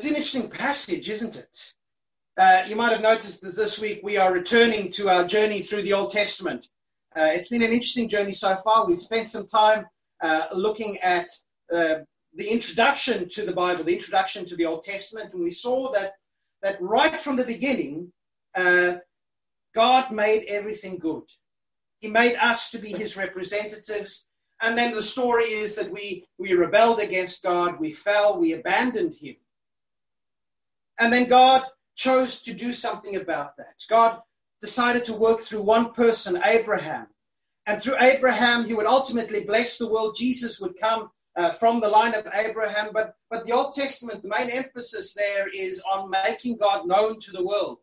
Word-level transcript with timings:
It's 0.00 0.08
an 0.08 0.16
interesting 0.16 0.48
passage, 0.48 1.10
isn't 1.10 1.36
it? 1.36 1.74
Uh, 2.38 2.64
you 2.66 2.74
might 2.74 2.92
have 2.92 3.02
noticed 3.02 3.42
that 3.42 3.54
this 3.54 3.78
week 3.78 4.00
we 4.02 4.16
are 4.16 4.32
returning 4.32 4.90
to 4.92 5.10
our 5.10 5.26
journey 5.26 5.60
through 5.60 5.82
the 5.82 5.92
Old 5.92 6.10
Testament. 6.10 6.70
Uh, 7.14 7.28
it's 7.34 7.50
been 7.50 7.62
an 7.62 7.70
interesting 7.70 8.08
journey 8.08 8.32
so 8.32 8.56
far. 8.64 8.86
We've 8.86 8.96
spent 8.96 9.28
some 9.28 9.46
time 9.46 9.84
uh, 10.22 10.46
looking 10.54 10.96
at 11.00 11.28
uh, 11.70 11.96
the 12.34 12.48
introduction 12.50 13.28
to 13.28 13.44
the 13.44 13.52
Bible, 13.52 13.84
the 13.84 13.92
introduction 13.92 14.46
to 14.46 14.56
the 14.56 14.64
Old 14.64 14.84
Testament, 14.84 15.34
and 15.34 15.42
we 15.42 15.50
saw 15.50 15.92
that 15.92 16.14
that 16.62 16.80
right 16.80 17.20
from 17.20 17.36
the 17.36 17.44
beginning, 17.44 18.10
uh, 18.54 18.94
God 19.74 20.10
made 20.12 20.44
everything 20.48 20.96
good. 20.96 21.24
He 21.98 22.08
made 22.08 22.36
us 22.36 22.70
to 22.70 22.78
be 22.78 22.94
His 22.94 23.18
representatives, 23.18 24.26
and 24.62 24.78
then 24.78 24.94
the 24.94 25.02
story 25.02 25.44
is 25.44 25.74
that 25.76 25.90
we 25.90 26.24
we 26.38 26.54
rebelled 26.54 27.00
against 27.00 27.42
God, 27.42 27.78
we 27.78 27.92
fell, 27.92 28.40
we 28.40 28.54
abandoned 28.54 29.14
Him, 29.14 29.36
and 31.00 31.12
then 31.12 31.28
God 31.28 31.64
chose 31.96 32.42
to 32.42 32.52
do 32.52 32.72
something 32.72 33.16
about 33.16 33.56
that. 33.56 33.74
God 33.88 34.20
decided 34.60 35.04
to 35.06 35.14
work 35.14 35.40
through 35.40 35.62
one 35.62 35.92
person, 35.92 36.40
Abraham. 36.44 37.06
And 37.66 37.80
through 37.80 37.96
Abraham, 38.00 38.64
he 38.64 38.74
would 38.74 38.86
ultimately 38.86 39.44
bless 39.44 39.78
the 39.78 39.90
world. 39.90 40.16
Jesus 40.16 40.60
would 40.60 40.78
come 40.78 41.10
uh, 41.36 41.50
from 41.50 41.80
the 41.80 41.88
line 41.88 42.14
of 42.14 42.28
Abraham. 42.34 42.90
But, 42.92 43.14
but 43.30 43.46
the 43.46 43.52
Old 43.52 43.74
Testament, 43.74 44.22
the 44.22 44.28
main 44.28 44.50
emphasis 44.50 45.14
there 45.14 45.48
is 45.48 45.82
on 45.90 46.10
making 46.10 46.58
God 46.58 46.86
known 46.86 47.18
to 47.20 47.32
the 47.32 47.44
world. 47.44 47.78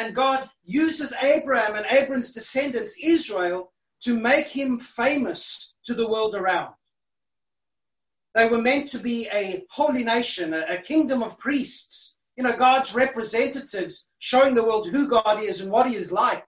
And 0.00 0.14
God 0.14 0.48
uses 0.64 1.14
Abraham 1.20 1.74
and 1.74 1.86
Abraham's 1.86 2.32
descendants, 2.32 2.96
Israel, 3.02 3.72
to 4.02 4.18
make 4.18 4.48
him 4.48 4.78
famous 4.78 5.76
to 5.84 5.94
the 5.94 6.08
world 6.08 6.34
around. 6.34 6.74
They 8.34 8.48
were 8.48 8.62
meant 8.62 8.88
to 8.90 8.98
be 8.98 9.28
a 9.32 9.64
holy 9.68 10.04
nation, 10.04 10.54
a, 10.54 10.64
a 10.68 10.78
kingdom 10.78 11.22
of 11.22 11.38
priests, 11.38 12.16
you 12.36 12.44
know, 12.44 12.56
God's 12.56 12.94
representatives 12.94 14.08
showing 14.18 14.54
the 14.54 14.64
world 14.64 14.88
who 14.88 15.08
God 15.08 15.42
is 15.42 15.60
and 15.60 15.70
what 15.70 15.88
he 15.88 15.96
is 15.96 16.12
like. 16.12 16.44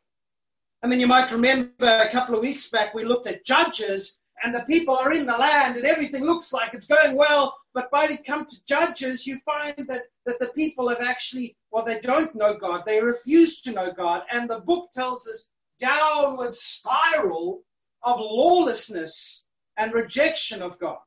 And 0.82 0.90
then 0.90 1.00
you 1.00 1.06
might 1.06 1.32
remember 1.32 1.72
a 1.80 2.10
couple 2.10 2.34
of 2.34 2.42
weeks 2.42 2.68
back, 2.70 2.94
we 2.94 3.04
looked 3.04 3.26
at 3.26 3.44
judges 3.44 4.20
and 4.42 4.54
the 4.54 4.64
people 4.64 4.96
are 4.96 5.12
in 5.12 5.26
the 5.26 5.36
land 5.36 5.76
and 5.76 5.86
everything 5.86 6.24
looks 6.24 6.52
like 6.52 6.74
it's 6.74 6.86
going 6.86 7.16
well. 7.16 7.56
But 7.72 7.90
by 7.90 8.06
the 8.06 8.18
come 8.18 8.44
to 8.46 8.64
judges, 8.66 9.26
you 9.26 9.38
find 9.44 9.74
that, 9.88 10.02
that 10.26 10.38
the 10.38 10.52
people 10.54 10.88
have 10.88 11.00
actually, 11.00 11.56
well, 11.70 11.84
they 11.84 12.00
don't 12.00 12.34
know 12.34 12.54
God. 12.54 12.82
They 12.84 13.02
refuse 13.02 13.60
to 13.62 13.72
know 13.72 13.92
God. 13.92 14.24
And 14.30 14.48
the 14.48 14.60
book 14.60 14.90
tells 14.92 15.26
us 15.26 15.50
downward 15.78 16.54
spiral 16.54 17.62
of 18.02 18.20
lawlessness 18.20 19.46
and 19.76 19.92
rejection 19.92 20.62
of 20.62 20.78
God. 20.78 20.98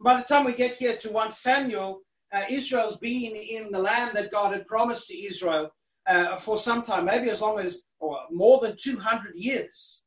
By 0.00 0.18
the 0.18 0.22
time 0.22 0.44
we 0.44 0.52
get 0.52 0.74
here 0.74 0.96
to 0.96 1.10
1 1.10 1.30
Samuel, 1.30 2.02
uh, 2.32 2.44
Israel's 2.50 2.98
been 2.98 3.36
in 3.36 3.70
the 3.70 3.78
land 3.78 4.16
that 4.16 4.30
God 4.30 4.52
had 4.52 4.66
promised 4.66 5.08
to 5.08 5.18
Israel 5.18 5.70
uh, 6.06 6.36
for 6.36 6.56
some 6.56 6.82
time, 6.82 7.04
maybe 7.04 7.30
as 7.30 7.40
long 7.40 7.58
as 7.58 7.82
or 7.98 8.20
more 8.30 8.60
than 8.60 8.76
200 8.78 9.34
years. 9.36 10.02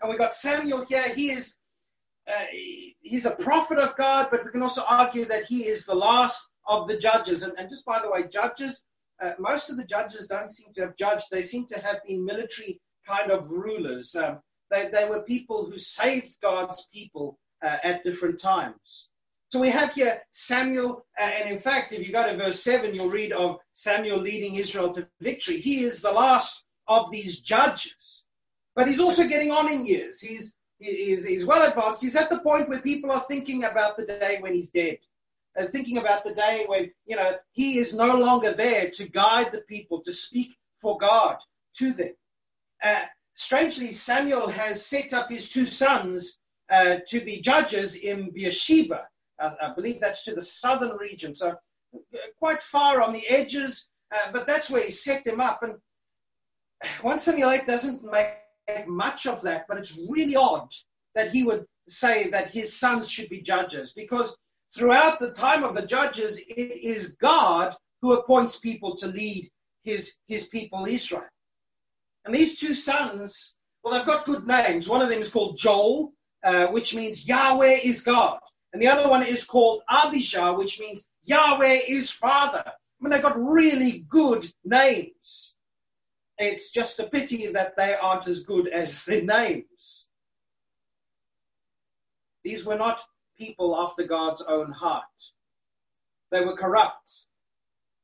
And 0.00 0.10
we 0.10 0.16
got 0.16 0.34
Samuel 0.34 0.84
here. 0.84 1.08
He 1.14 1.30
is 1.30 1.56
uh, 2.28 2.44
he's 3.00 3.26
a 3.26 3.32
prophet 3.32 3.78
of 3.78 3.96
God, 3.96 4.28
but 4.30 4.44
we 4.44 4.50
can 4.50 4.62
also 4.62 4.82
argue 4.88 5.24
that 5.24 5.44
he 5.44 5.66
is 5.66 5.84
the 5.84 5.94
last 5.94 6.50
of 6.66 6.86
the 6.86 6.96
judges. 6.96 7.42
And, 7.42 7.52
and 7.58 7.68
just 7.68 7.84
by 7.84 8.00
the 8.00 8.10
way, 8.10 8.24
judges, 8.28 8.86
uh, 9.20 9.32
most 9.38 9.70
of 9.70 9.76
the 9.76 9.84
judges 9.84 10.28
don't 10.28 10.50
seem 10.50 10.72
to 10.74 10.82
have 10.82 10.96
judged. 10.96 11.26
They 11.30 11.42
seem 11.42 11.66
to 11.68 11.80
have 11.80 12.00
been 12.06 12.24
military 12.24 12.80
kind 13.06 13.30
of 13.30 13.50
rulers. 13.50 14.14
Um, 14.14 14.40
they, 14.70 14.88
they 14.88 15.08
were 15.08 15.22
people 15.22 15.68
who 15.68 15.76
saved 15.76 16.36
God's 16.40 16.88
people 16.92 17.38
uh, 17.62 17.78
at 17.82 18.04
different 18.04 18.40
times. 18.40 19.10
So 19.50 19.58
we 19.58 19.70
have 19.70 19.92
here 19.94 20.22
Samuel, 20.30 21.04
uh, 21.18 21.24
and 21.24 21.50
in 21.50 21.58
fact, 21.58 21.92
if 21.92 22.06
you 22.06 22.12
go 22.12 22.24
to 22.24 22.36
verse 22.36 22.62
7, 22.62 22.94
you'll 22.94 23.10
read 23.10 23.32
of 23.32 23.58
Samuel 23.72 24.18
leading 24.18 24.54
Israel 24.54 24.94
to 24.94 25.08
victory. 25.20 25.56
He 25.56 25.82
is 25.82 26.00
the 26.00 26.12
last 26.12 26.64
of 26.86 27.10
these 27.10 27.40
judges. 27.40 28.24
But 28.76 28.86
he's 28.86 29.00
also 29.00 29.26
getting 29.26 29.50
on 29.50 29.70
in 29.72 29.84
years. 29.84 30.20
He's, 30.20 30.56
he's, 30.78 31.24
he's 31.26 31.44
well 31.44 31.68
advanced. 31.68 32.00
He's 32.00 32.14
at 32.14 32.30
the 32.30 32.38
point 32.38 32.68
where 32.68 32.80
people 32.80 33.10
are 33.10 33.24
thinking 33.26 33.64
about 33.64 33.96
the 33.96 34.06
day 34.06 34.38
when 34.40 34.54
he's 34.54 34.70
dead. 34.70 34.98
And 35.56 35.72
thinking 35.72 35.98
about 35.98 36.22
the 36.24 36.34
day 36.34 36.64
when, 36.68 36.92
you 37.06 37.16
know, 37.16 37.34
he 37.50 37.78
is 37.78 37.92
no 37.92 38.16
longer 38.16 38.52
there 38.52 38.88
to 38.90 39.10
guide 39.10 39.50
the 39.50 39.62
people, 39.62 40.00
to 40.02 40.12
speak 40.12 40.56
for 40.80 40.96
God 40.96 41.38
to 41.78 41.92
them. 41.92 42.14
Uh, 42.80 43.02
strangely, 43.34 43.90
Samuel 43.90 44.46
has 44.46 44.86
set 44.86 45.12
up 45.12 45.28
his 45.28 45.50
two 45.50 45.66
sons 45.66 46.38
uh, 46.70 46.98
to 47.08 47.20
be 47.20 47.40
judges 47.40 47.96
in 47.96 48.30
Beersheba. 48.30 49.08
I, 49.40 49.54
I 49.62 49.74
believe 49.74 50.00
that's 50.00 50.24
to 50.24 50.34
the 50.34 50.42
southern 50.42 50.96
region, 50.96 51.34
so 51.34 51.56
quite 52.38 52.62
far 52.62 53.02
on 53.02 53.12
the 53.12 53.26
edges, 53.28 53.90
uh, 54.12 54.32
but 54.32 54.46
that's 54.46 54.70
where 54.70 54.84
he 54.84 54.90
set 54.90 55.24
them 55.24 55.40
up. 55.40 55.62
And 55.62 55.74
1 57.00 57.18
Samuel 57.18 57.50
8 57.50 57.66
doesn't 57.66 58.04
make 58.04 58.86
much 58.86 59.26
of 59.26 59.42
that, 59.42 59.66
but 59.68 59.78
it's 59.78 59.98
really 60.08 60.36
odd 60.36 60.72
that 61.14 61.30
he 61.30 61.42
would 61.42 61.66
say 61.88 62.28
that 62.30 62.50
his 62.50 62.78
sons 62.78 63.10
should 63.10 63.28
be 63.28 63.42
judges, 63.42 63.92
because 63.92 64.36
throughout 64.74 65.18
the 65.18 65.32
time 65.32 65.64
of 65.64 65.74
the 65.74 65.86
judges, 65.86 66.38
it 66.48 66.80
is 66.82 67.16
God 67.20 67.74
who 68.00 68.12
appoints 68.12 68.58
people 68.58 68.96
to 68.96 69.08
lead 69.08 69.50
his, 69.82 70.16
his 70.28 70.46
people 70.48 70.86
Israel. 70.86 71.24
And 72.24 72.34
these 72.34 72.58
two 72.58 72.74
sons, 72.74 73.56
well, 73.82 73.94
they've 73.94 74.06
got 74.06 74.26
good 74.26 74.46
names. 74.46 74.88
One 74.88 75.02
of 75.02 75.08
them 75.08 75.20
is 75.20 75.32
called 75.32 75.58
Joel, 75.58 76.12
uh, 76.44 76.68
which 76.68 76.94
means 76.94 77.26
Yahweh 77.26 77.80
is 77.82 78.02
God. 78.02 78.38
And 78.72 78.80
the 78.80 78.88
other 78.88 79.08
one 79.08 79.24
is 79.24 79.44
called 79.44 79.82
Abijah, 79.88 80.54
which 80.54 80.78
means 80.78 81.10
Yahweh 81.24 81.80
is 81.88 82.10
Father. 82.10 82.64
I 82.66 82.72
mean, 83.00 83.10
they've 83.10 83.22
got 83.22 83.40
really 83.40 84.04
good 84.08 84.46
names. 84.64 85.56
It's 86.38 86.70
just 86.70 87.00
a 87.00 87.08
pity 87.08 87.48
that 87.48 87.76
they 87.76 87.94
aren't 87.94 88.28
as 88.28 88.44
good 88.44 88.68
as 88.68 89.04
their 89.04 89.22
names. 89.22 90.10
These 92.44 92.64
were 92.64 92.76
not 92.76 93.02
people 93.36 93.76
after 93.76 94.04
God's 94.04 94.42
own 94.42 94.70
heart. 94.72 95.04
They 96.30 96.44
were 96.44 96.56
corrupt. 96.56 97.26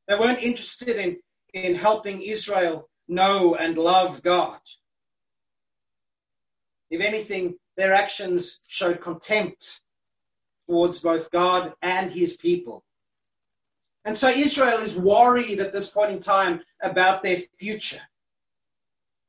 They 0.09 0.19
weren't 0.19 0.43
interested 0.43 0.97
in, 0.97 1.19
in 1.55 1.75
helping 1.75 2.23
Israel 2.23 2.89
know 3.09 3.55
and 3.55 3.79
love 3.79 4.23
God. 4.23 4.61
If 6.91 7.01
anything, 7.01 7.57
their 7.77 7.93
actions 7.93 8.61
showed 8.69 9.01
contempt 9.01 9.81
towards 10.69 11.01
both 11.01 11.31
God 11.31 11.75
and 11.83 12.11
his 12.11 12.37
people. 12.37 12.83
And 14.05 14.17
so 14.17 14.29
Israel 14.29 14.79
is 14.79 14.97
worried 14.97 15.61
at 15.61 15.73
this 15.73 15.91
point 15.91 16.13
in 16.13 16.21
time 16.21 16.63
about 16.81 17.23
their 17.23 17.39
future. 17.59 18.01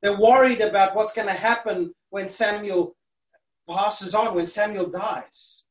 They're 0.01 0.19
worried 0.19 0.61
about 0.61 0.95
what's 0.95 1.13
going 1.13 1.27
to 1.27 1.33
happen 1.33 1.93
when 2.11 2.29
Samuel 2.29 2.95
passes 3.67 4.13
on, 4.13 4.35
when 4.35 4.47
Samuel 4.47 4.89
dies. 4.89 5.65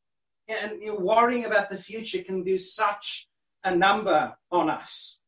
And 0.49 0.81
you 0.81 0.89
know, 0.89 0.97
worrying 0.97 1.45
about 1.45 1.71
the 1.71 1.77
future 1.77 2.23
can 2.23 2.43
do 2.43 2.59
such 2.59 3.29
a 3.65 3.75
number 3.75 4.37
on 4.51 4.71
us. 4.71 5.21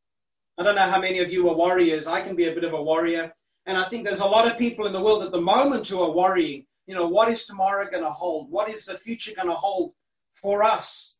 I 0.59 0.65
don't 0.65 0.75
know 0.75 0.83
how 0.83 1.01
many 1.01 1.21
of 1.21 1.33
you 1.33 1.49
are 1.49 1.57
warriors. 1.57 2.09
I 2.09 2.21
can 2.21 2.35
be 2.35 2.49
a 2.49 2.55
bit 2.55 2.65
of 2.65 2.73
a 2.73 2.83
warrior. 2.83 3.33
And 3.67 3.79
I 3.79 3.89
think 3.89 4.05
there's 4.05 4.21
a 4.21 4.27
lot 4.27 4.51
of 4.51 4.59
people 4.59 4.87
in 4.87 4.93
the 4.93 5.01
world 5.01 5.23
at 5.23 5.31
the 5.31 5.41
moment 5.41 5.87
who 5.87 6.01
are 6.01 6.11
worrying. 6.11 6.67
You 6.87 6.95
know, 6.95 7.09
what 7.09 7.29
is 7.29 7.47
tomorrow 7.47 7.89
going 7.89 8.03
to 8.03 8.11
hold? 8.11 8.51
What 8.51 8.69
is 8.69 8.85
the 8.85 8.95
future 8.95 9.35
going 9.37 9.49
to 9.49 9.55
hold 9.55 9.93
for 10.41 10.63
us. 10.63 11.17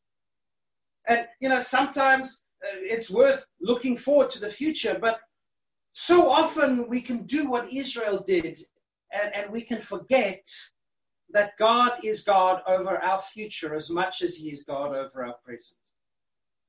And, 1.07 1.27
you 1.41 1.49
know, 1.49 1.61
sometimes 1.61 2.43
uh, 2.65 2.77
it's 2.81 3.11
worth 3.11 3.47
looking 3.61 3.97
forward 3.97 4.31
to 4.31 4.41
the 4.41 4.51
future, 4.51 4.99
but 5.01 5.21
so 5.93 6.31
often 6.31 6.89
we 6.89 7.01
can 7.01 7.25
do 7.25 7.49
what 7.49 7.73
Israel 7.73 8.23
did 8.27 8.59
and, 9.13 9.35
and 9.35 9.51
we 9.51 9.63
can 9.63 9.81
forget 9.81 10.47
that 11.31 11.57
God 11.59 11.93
is 12.05 12.25
God 12.25 12.63
over 12.67 13.03
our 13.03 13.21
future 13.21 13.75
as 13.75 13.91
much 13.91 14.23
as 14.23 14.37
He 14.37 14.51
is 14.51 14.65
God 14.65 14.95
over 14.95 15.25
our 15.25 15.35
present. 15.45 15.79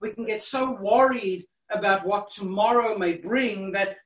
We 0.02 0.14
can 0.14 0.26
get 0.26 0.42
so 0.42 0.72
worried 0.82 1.46
about 1.70 2.06
what 2.06 2.32
tomorrow 2.32 2.98
may 2.98 3.16
bring 3.16 3.72
that, 3.74 3.98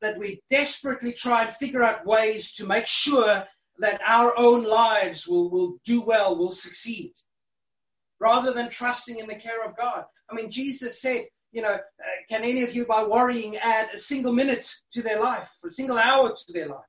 that 0.00 0.18
we 0.18 0.40
desperately 0.50 1.12
try 1.12 1.44
and 1.44 1.52
figure 1.52 1.82
out 1.82 2.06
ways 2.06 2.52
to 2.54 2.66
make 2.66 2.86
sure 2.86 3.44
that 3.78 4.00
our 4.04 4.36
own 4.36 4.64
lives 4.64 5.26
will, 5.26 5.50
will 5.50 5.78
do 5.84 6.02
well, 6.02 6.36
will 6.36 6.50
succeed 6.50 7.12
rather 8.20 8.52
than 8.52 8.68
trusting 8.68 9.18
in 9.18 9.26
the 9.26 9.34
care 9.34 9.64
of 9.64 9.76
God. 9.76 10.04
I 10.30 10.34
mean, 10.34 10.50
Jesus 10.50 11.00
said, 11.00 11.24
you 11.52 11.62
know, 11.62 11.74
uh, 11.74 11.78
can 12.28 12.44
any 12.44 12.62
of 12.62 12.74
you 12.74 12.86
by 12.86 13.04
worrying 13.04 13.56
add 13.56 13.88
a 13.92 13.98
single 13.98 14.32
minute 14.32 14.70
to 14.92 15.02
their 15.02 15.20
life, 15.20 15.50
a 15.66 15.72
single 15.72 15.98
hour 15.98 16.34
to 16.34 16.52
their 16.52 16.68
life? 16.68 16.84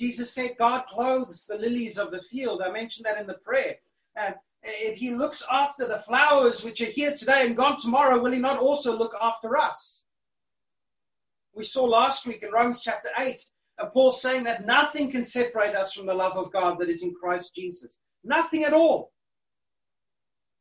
Jesus 0.00 0.34
said, 0.34 0.56
God 0.58 0.86
clothes 0.86 1.46
the 1.46 1.58
lilies 1.58 1.98
of 1.98 2.10
the 2.10 2.20
field. 2.20 2.60
I 2.60 2.72
mentioned 2.72 3.06
that 3.06 3.20
in 3.20 3.26
the 3.26 3.34
prayer. 3.34 3.76
And 4.16 4.34
if 4.62 4.96
he 4.96 5.14
looks 5.14 5.46
after 5.50 5.86
the 5.86 5.98
flowers 5.98 6.64
which 6.64 6.80
are 6.80 6.86
here 6.86 7.14
today 7.14 7.46
and 7.46 7.56
gone 7.56 7.80
tomorrow, 7.80 8.20
will 8.20 8.32
he 8.32 8.38
not 8.38 8.58
also 8.58 8.96
look 8.96 9.14
after 9.20 9.56
us? 9.56 10.04
We 11.54 11.64
saw 11.64 11.84
last 11.84 12.26
week 12.26 12.42
in 12.42 12.50
Romans 12.50 12.82
chapter 12.82 13.10
8, 13.16 13.40
uh, 13.78 13.86
Paul 13.86 14.10
saying 14.10 14.44
that 14.44 14.66
nothing 14.66 15.10
can 15.10 15.24
separate 15.24 15.74
us 15.74 15.92
from 15.92 16.06
the 16.06 16.14
love 16.14 16.36
of 16.36 16.52
God 16.52 16.78
that 16.78 16.88
is 16.88 17.02
in 17.04 17.14
Christ 17.14 17.54
Jesus. 17.54 17.98
Nothing 18.24 18.64
at 18.64 18.72
all. 18.72 19.12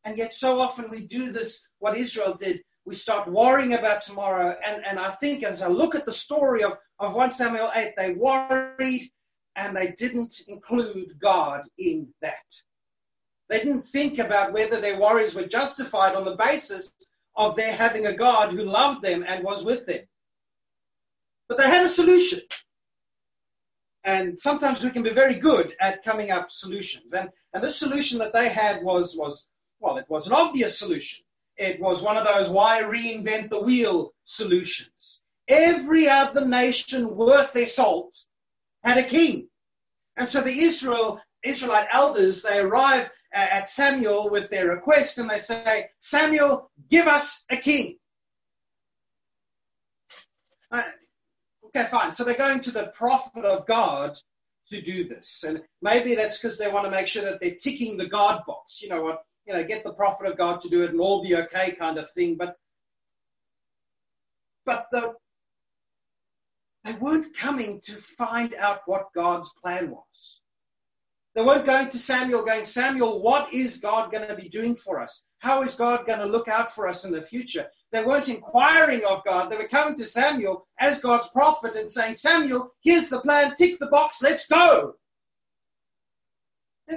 And 0.04 0.18
yet, 0.18 0.34
so 0.34 0.60
often 0.60 0.90
we 0.90 1.06
do 1.06 1.32
this, 1.32 1.68
what 1.80 1.98
Israel 1.98 2.36
did. 2.40 2.62
We 2.86 2.96
start 2.96 3.28
worrying 3.28 3.74
about 3.74 4.02
tomorrow. 4.02 4.56
And, 4.66 4.84
and 4.86 5.00
I 5.00 5.10
think 5.12 5.44
as 5.44 5.62
I 5.62 5.68
look 5.68 5.94
at 5.94 6.06
the 6.06 6.12
story 6.12 6.64
of, 6.64 6.78
of 7.00 7.14
1 7.14 7.32
Samuel 7.32 7.72
8, 7.76 7.94
they 7.96 8.14
worried 8.14 9.10
and 9.56 9.76
they 9.76 9.92
didn't 9.98 10.42
include 10.48 11.20
God 11.22 11.62
in 11.78 12.08
that. 12.22 12.36
They 13.50 13.60
didn't 13.60 13.82
think 13.82 14.18
about 14.18 14.54
whether 14.54 14.80
their 14.80 15.00
worries 15.00 15.36
were 15.36 15.46
justified 15.46 16.16
on 16.16 16.26
the 16.26 16.38
basis 16.38 16.94
of 17.36 17.56
their 17.56 17.74
having 17.74 18.08
a 18.08 18.16
God 18.16 18.52
who 18.52 18.64
loved 18.64 19.02
them 19.02 19.26
and 19.28 19.44
was 19.44 19.64
with 19.64 19.86
them. 19.86 20.02
But 21.48 21.58
they 21.58 21.68
had 21.68 21.86
a 21.86 21.90
solution. 21.90 22.40
And 24.04 24.40
sometimes 24.40 24.84
we 24.84 24.90
can 24.90 25.04
be 25.04 25.12
very 25.12 25.36
good 25.36 25.74
at 25.80 26.04
coming 26.04 26.32
up 26.32 26.50
solutions. 26.50 27.14
And, 27.14 27.30
and 27.54 27.64
the 27.64 27.70
solution 27.70 28.18
that 28.20 28.34
they 28.34 28.50
had 28.50 28.84
was, 28.84 29.16
was, 29.18 29.51
well, 29.82 29.98
it 29.98 30.06
was 30.08 30.28
an 30.28 30.34
obvious 30.34 30.78
solution. 30.80 31.26
It 31.58 31.82
was 31.82 32.02
one 32.02 32.18
of 32.18 32.26
those 32.26 32.50
why 32.50 32.84
reinvent 32.84 33.50
the 33.50 33.62
wheel 33.62 34.14
solutions. 34.24 35.24
Every 35.48 36.08
other 36.08 36.48
nation 36.48 37.16
worth 37.16 37.52
their 37.52 37.66
salt 37.66 38.16
had 38.84 38.98
a 38.98 39.04
king. 39.04 39.48
And 40.16 40.30
so 40.30 40.42
the 40.42 40.60
Israel, 40.60 41.20
Israelite 41.44 41.88
elders, 41.92 42.44
they 42.44 42.60
arrive 42.60 43.10
at 43.34 43.68
Samuel 43.68 44.30
with 44.30 44.50
their 44.50 44.70
request 44.70 45.18
and 45.18 45.30
they 45.30 45.40
say, 45.40 45.90
Samuel, 46.00 46.70
give 46.90 47.08
us 47.08 47.46
a 47.50 47.58
king. 47.58 47.98
Uh, 50.72 50.84
okay, 51.66 51.86
fine. 51.86 52.12
So 52.12 52.24
they're 52.24 52.36
going 52.36 52.62
to 52.62 52.72
the 52.72 52.88
prophet 52.96 53.46
of 53.46 53.66
God 53.66 54.18
to 54.70 54.82
do 54.82 55.08
this. 55.08 55.44
And 55.46 55.62
maybe 55.82 56.16
that's 56.16 56.38
because 56.38 56.58
they 56.58 56.72
want 56.72 56.86
to 56.86 56.92
make 56.92 57.08
sure 57.08 57.24
that 57.24 57.42
they're 57.42 57.56
ticking 57.56 57.98
the 57.98 58.08
God 58.08 58.44
box. 58.46 58.82
You 58.82 58.90
know 58.90 59.02
what? 59.02 59.24
You 59.52 59.58
know, 59.58 59.64
get 59.66 59.84
the 59.84 59.94
prophet 59.94 60.28
of 60.28 60.38
God 60.38 60.62
to 60.62 60.70
do 60.70 60.84
it 60.86 60.92
and 60.92 61.02
all 61.02 61.22
be 61.22 61.36
okay 61.36 61.74
kind 61.74 61.98
of 61.98 62.10
thing. 62.10 62.36
But 62.36 62.56
but 64.66 64.86
the, 64.94 65.14
they 66.86 66.94
weren't 66.94 67.36
coming 67.36 67.82
to 67.82 67.92
find 67.94 68.54
out 68.56 68.80
what 68.86 69.10
God's 69.14 69.54
plan 69.62 69.92
was. 69.92 70.40
They 71.36 71.44
weren't 71.44 71.66
going 71.66 71.90
to 71.90 72.00
Samuel 72.00 72.46
going, 72.46 72.64
Samuel, 72.64 73.22
what 73.22 73.54
is 73.54 73.80
God 73.80 74.10
going 74.10 74.26
to 74.26 74.36
be 74.36 74.48
doing 74.48 74.74
for 74.74 75.02
us? 75.02 75.26
How 75.40 75.64
is 75.64 75.76
God 75.76 76.06
going 76.06 76.20
to 76.20 76.26
look 76.26 76.48
out 76.48 76.74
for 76.74 76.88
us 76.88 77.04
in 77.04 77.12
the 77.12 77.22
future? 77.22 77.68
They 77.92 78.06
weren't 78.06 78.30
inquiring 78.30 79.04
of 79.04 79.26
God. 79.26 79.52
They 79.52 79.58
were 79.58 79.68
coming 79.68 79.96
to 79.96 80.06
Samuel 80.06 80.66
as 80.80 81.02
God's 81.02 81.30
prophet 81.30 81.76
and 81.76 81.92
saying, 81.92 82.14
Samuel, 82.14 82.72
here's 82.82 83.10
the 83.10 83.20
plan, 83.20 83.54
tick 83.58 83.80
the 83.80 83.88
box, 83.88 84.22
let's 84.22 84.48
go. 84.48 84.94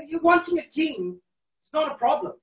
You're 0.06 0.20
wanting 0.20 0.60
a 0.60 0.62
king, 0.62 1.18
it's 1.60 1.72
not 1.72 1.90
a 1.90 1.96
problem. 1.96 2.34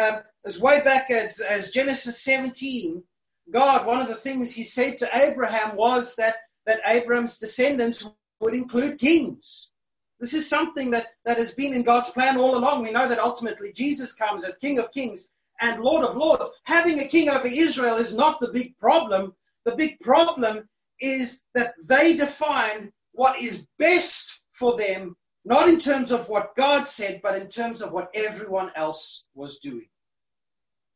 Um, 0.00 0.20
as 0.46 0.60
way 0.60 0.80
back 0.82 1.10
as, 1.10 1.40
as 1.40 1.70
Genesis 1.70 2.22
17, 2.22 3.02
God, 3.50 3.86
one 3.86 4.00
of 4.00 4.08
the 4.08 4.14
things 4.14 4.54
he 4.54 4.64
said 4.64 4.96
to 4.98 5.16
Abraham 5.16 5.76
was 5.76 6.16
that, 6.16 6.36
that 6.66 6.80
Abraham's 6.86 7.38
descendants 7.38 8.10
would 8.40 8.54
include 8.54 8.98
kings. 8.98 9.72
This 10.18 10.32
is 10.34 10.48
something 10.48 10.90
that, 10.92 11.08
that 11.24 11.36
has 11.36 11.54
been 11.54 11.74
in 11.74 11.82
God's 11.82 12.10
plan 12.10 12.38
all 12.38 12.56
along. 12.56 12.82
We 12.82 12.92
know 12.92 13.08
that 13.08 13.18
ultimately 13.18 13.72
Jesus 13.72 14.14
comes 14.14 14.44
as 14.44 14.56
King 14.58 14.78
of 14.78 14.92
Kings 14.92 15.30
and 15.60 15.82
Lord 15.82 16.04
of 16.04 16.16
Lords. 16.16 16.50
Having 16.64 17.00
a 17.00 17.08
king 17.08 17.28
over 17.28 17.46
Israel 17.46 17.96
is 17.96 18.14
not 18.14 18.40
the 18.40 18.52
big 18.52 18.76
problem. 18.78 19.34
The 19.64 19.76
big 19.76 20.00
problem 20.00 20.68
is 21.00 21.42
that 21.54 21.74
they 21.84 22.16
define 22.16 22.92
what 23.12 23.40
is 23.40 23.66
best 23.78 24.40
for 24.52 24.76
them, 24.76 25.16
not 25.44 25.68
in 25.68 25.78
terms 25.78 26.12
of 26.12 26.28
what 26.28 26.56
God 26.56 26.86
said, 26.86 27.20
but 27.22 27.38
in 27.40 27.48
terms 27.48 27.82
of 27.82 27.92
what 27.92 28.10
everyone 28.14 28.72
else 28.76 29.24
was 29.34 29.58
doing. 29.58 29.89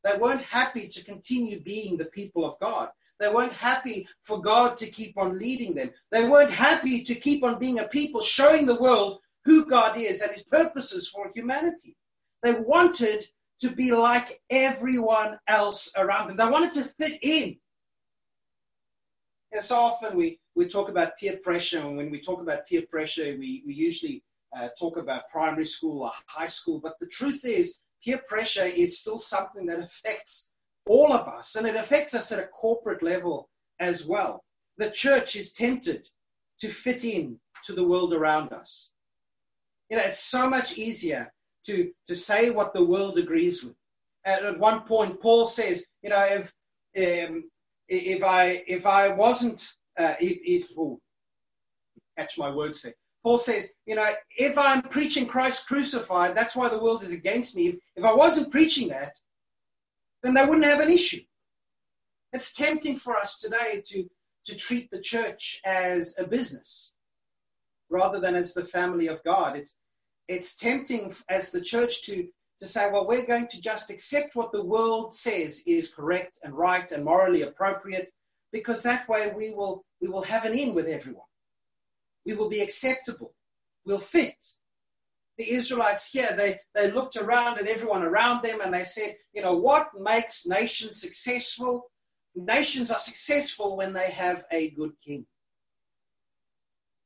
They 0.05 0.17
weren't 0.19 0.43
happy 0.43 0.87
to 0.89 1.05
continue 1.05 1.61
being 1.61 1.97
the 1.97 2.05
people 2.07 2.45
of 2.45 2.59
God. 2.61 2.91
They 3.21 3.29
weren't 3.29 3.53
happy 3.53 4.07
for 4.23 4.41
God 4.41 4.77
to 4.79 4.87
keep 4.87 5.17
on 5.17 5.39
leading 5.39 5.75
them. 5.75 5.91
They 6.11 6.29
weren't 6.29 6.51
happy 6.51 7.03
to 7.05 7.15
keep 7.15 7.43
on 7.43 7.59
being 7.59 7.79
a 7.79 7.89
people 7.89 8.21
showing 8.21 8.67
the 8.67 8.81
world 8.81 9.21
who 9.45 9.65
God 9.65 9.97
is 9.99 10.21
and 10.21 10.33
his 10.33 10.45
purposes 10.45 11.09
for 11.09 11.31
humanity. 11.35 11.97
They 12.43 12.53
wanted 12.53 13.25
to 13.61 13.71
be 13.71 13.93
like 13.93 14.43
everyone 14.51 15.39
else 15.49 15.93
around 15.97 16.29
them. 16.29 16.37
They 16.37 16.47
wanted 16.47 16.73
to 16.73 16.85
fit 16.85 17.19
in. 17.23 17.57
And 19.53 19.63
so 19.63 19.77
often 19.77 20.17
we, 20.17 20.41
we 20.57 20.69
talk 20.69 20.89
about 20.89 21.17
peer 21.17 21.39
pressure, 21.43 21.79
and 21.79 21.97
when 21.97 22.11
we 22.11 22.21
talk 22.21 22.41
about 22.41 22.67
peer 22.67 22.83
pressure, 22.91 23.37
we, 23.39 23.63
we 23.65 23.73
usually 23.73 24.23
uh, 24.57 24.69
talk 24.79 24.97
about 24.97 25.31
primary 25.31 25.67
school 25.67 26.03
or 26.03 26.13
high 26.27 26.49
school. 26.49 26.81
But 26.81 26.99
the 27.01 27.07
truth 27.07 27.45
is, 27.45 27.79
peer 28.05 28.21
pressure 28.29 28.65
is 28.65 29.01
still 29.01 29.19
something 29.19 29.67
that 29.67 29.81
affects 29.81 30.51
all 30.87 31.13
of 31.13 31.27
us, 31.27 31.57
and 31.57 31.67
it 31.67 31.77
affects 31.77 32.15
us 32.15 32.31
at 32.33 32.39
a 32.39 32.47
corporate 32.49 33.03
level 33.03 33.49
as 33.81 34.07
well. 34.07 34.45
The 34.77 34.91
church 34.91 35.37
is 35.37 35.53
tempted 35.53 36.09
to 36.61 36.71
fit 36.71 37.05
in 37.05 37.39
to 37.65 37.73
the 37.73 37.87
world 37.87 38.13
around 38.13 38.53
us. 38.53 38.93
You 39.91 39.97
know, 39.97 40.03
it's 40.05 40.19
so 40.19 40.49
much 40.49 40.77
easier 40.77 41.33
to, 41.67 41.91
to 42.09 42.15
say 42.15 42.51
what 42.51 42.75
the 42.75 42.85
world 42.85 43.19
agrees 43.19 43.65
with. 43.65 43.77
And 44.25 44.45
at 44.47 44.59
one 44.59 44.81
point, 44.83 45.21
Paul 45.21 45.47
says, 45.47 45.87
you 46.03 46.11
know, 46.11 46.25
if 46.25 46.53
um, 46.97 47.45
if 47.89 48.23
I 48.25 48.65
if 48.67 48.87
I 48.87 49.09
wasn't, 49.09 49.67
uh, 49.99 50.15
if, 50.21 50.71
oh, 50.79 50.99
catch 52.17 52.39
my 52.39 52.51
words 52.51 52.83
there. 52.83 52.95
Paul 53.25 53.39
says, 53.39 53.73
you 53.87 53.95
know, 53.95 54.07
if 54.37 54.59
I'm 54.59 54.83
preaching 54.83 55.27
Christ 55.27 55.67
crucified, 55.67 56.37
that's 56.37 56.55
why 56.55 56.69
the 56.69 56.79
world 56.79 57.03
is 57.03 57.13
against 57.13 57.57
me. 57.57 57.69
If, 57.69 57.77
if 57.97 58.05
I 58.05 58.13
wasn't 58.13 58.53
preaching 58.53 58.89
that, 58.89 59.19
then 60.23 60.35
they 60.35 60.45
wouldn't 60.45 60.67
have 60.67 60.81
an 60.81 60.93
issue. 60.93 61.23
It's 62.35 62.53
tempting 62.53 62.97
for 62.97 63.17
us 63.17 63.39
today 63.39 63.83
to, 63.87 64.05
to 64.47 64.55
treat 64.55 64.91
the 64.91 65.01
church 65.01 65.61
as 65.65 66.17
a 66.19 66.27
business 66.27 66.93
rather 67.89 68.21
than 68.21 68.35
as 68.35 68.53
the 68.53 68.65
family 68.65 69.07
of 69.07 69.25
God. 69.25 69.57
It's, 69.57 69.77
it's 70.29 70.57
tempting 70.57 71.15
as 71.31 71.51
the 71.51 71.63
church 71.63 72.03
to, 72.05 72.29
to 72.61 72.67
say, 72.67 72.91
well, 72.91 73.07
we're 73.07 73.27
going 73.27 73.49
to 73.49 73.61
just 73.63 73.89
accept 73.89 74.37
what 74.37 74.53
the 74.53 74.65
world 74.65 75.15
says 75.15 75.63
is 75.67 75.95
correct 75.95 76.41
and 76.45 76.53
right 76.53 76.91
and 76.93 77.05
morally 77.05 77.43
appropriate, 77.43 78.13
because 78.53 78.83
that 78.83 79.09
way 79.09 79.33
we 79.35 79.55
will, 79.55 79.83
we 80.03 80.09
will 80.09 80.23
have 80.23 80.45
an 80.45 80.53
in 80.53 80.75
with 80.75 80.89
everyone. 80.89 81.25
We 82.27 82.35
will 82.35 82.49
be 82.49 82.61
acceptable. 82.61 83.35
We'll 83.85 83.99
fit 83.99 84.43
the 85.37 85.51
Israelites 85.51 86.11
here, 86.11 86.33
they, 86.37 86.61
they 86.75 86.91
looked 86.91 87.17
around 87.17 87.59
at 87.59 87.67
everyone 87.67 88.03
around 88.03 88.43
them 88.43 88.61
and 88.61 88.73
they 88.73 88.85
said, 88.85 89.17
you 89.33 89.43
know, 89.43 89.57
what 89.57 89.89
makes 89.99 90.47
nations 90.47 91.01
successful? 91.01 91.91
Nations 92.37 92.91
are 92.91 92.99
successful 92.99 93.77
when 93.77 93.93
they 93.93 94.11
have 94.11 94.45
a 94.53 94.71
good 94.71 94.93
king. 95.05 95.27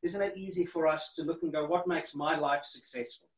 Isn't 0.03 0.23
it 0.23 0.37
easy 0.37 0.67
for 0.67 0.87
us 0.87 1.15
to 1.15 1.23
look 1.23 1.43
and 1.43 1.53
go, 1.53 1.67
what 1.67 1.89
makes 1.89 2.15
my 2.15 2.37
life 2.37 2.65
successful? 2.65 3.29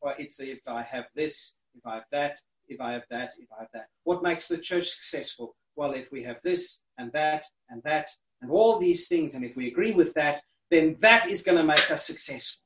Well, 0.00 0.14
it's 0.18 0.40
if 0.40 0.60
I 0.66 0.82
have 0.82 1.04
this, 1.14 1.56
if 1.74 1.86
I 1.86 1.94
have 1.94 2.04
that, 2.12 2.40
if 2.68 2.80
I 2.80 2.92
have 2.92 3.04
that, 3.10 3.34
if 3.38 3.48
I 3.56 3.60
have 3.60 3.70
that. 3.74 3.88
What 4.04 4.22
makes 4.22 4.48
the 4.48 4.58
church 4.58 4.88
successful? 4.88 5.54
Well, 5.76 5.92
if 5.92 6.10
we 6.10 6.22
have 6.24 6.40
this 6.42 6.80
and 6.98 7.12
that 7.12 7.44
and 7.68 7.82
that 7.84 8.08
and 8.40 8.50
all 8.50 8.78
these 8.78 9.06
things, 9.06 9.34
and 9.34 9.44
if 9.44 9.56
we 9.56 9.68
agree 9.68 9.92
with 9.92 10.12
that, 10.14 10.42
then 10.72 10.96
that 11.00 11.28
is 11.28 11.42
going 11.42 11.58
to 11.58 11.64
make 11.64 11.90
us 11.90 12.06
successful. 12.06 12.62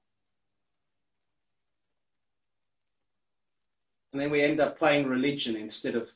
And 4.12 4.22
then 4.22 4.30
we 4.30 4.42
end 4.42 4.60
up 4.60 4.78
playing 4.78 5.08
religion 5.08 5.56
instead 5.56 5.96
of 5.96 6.08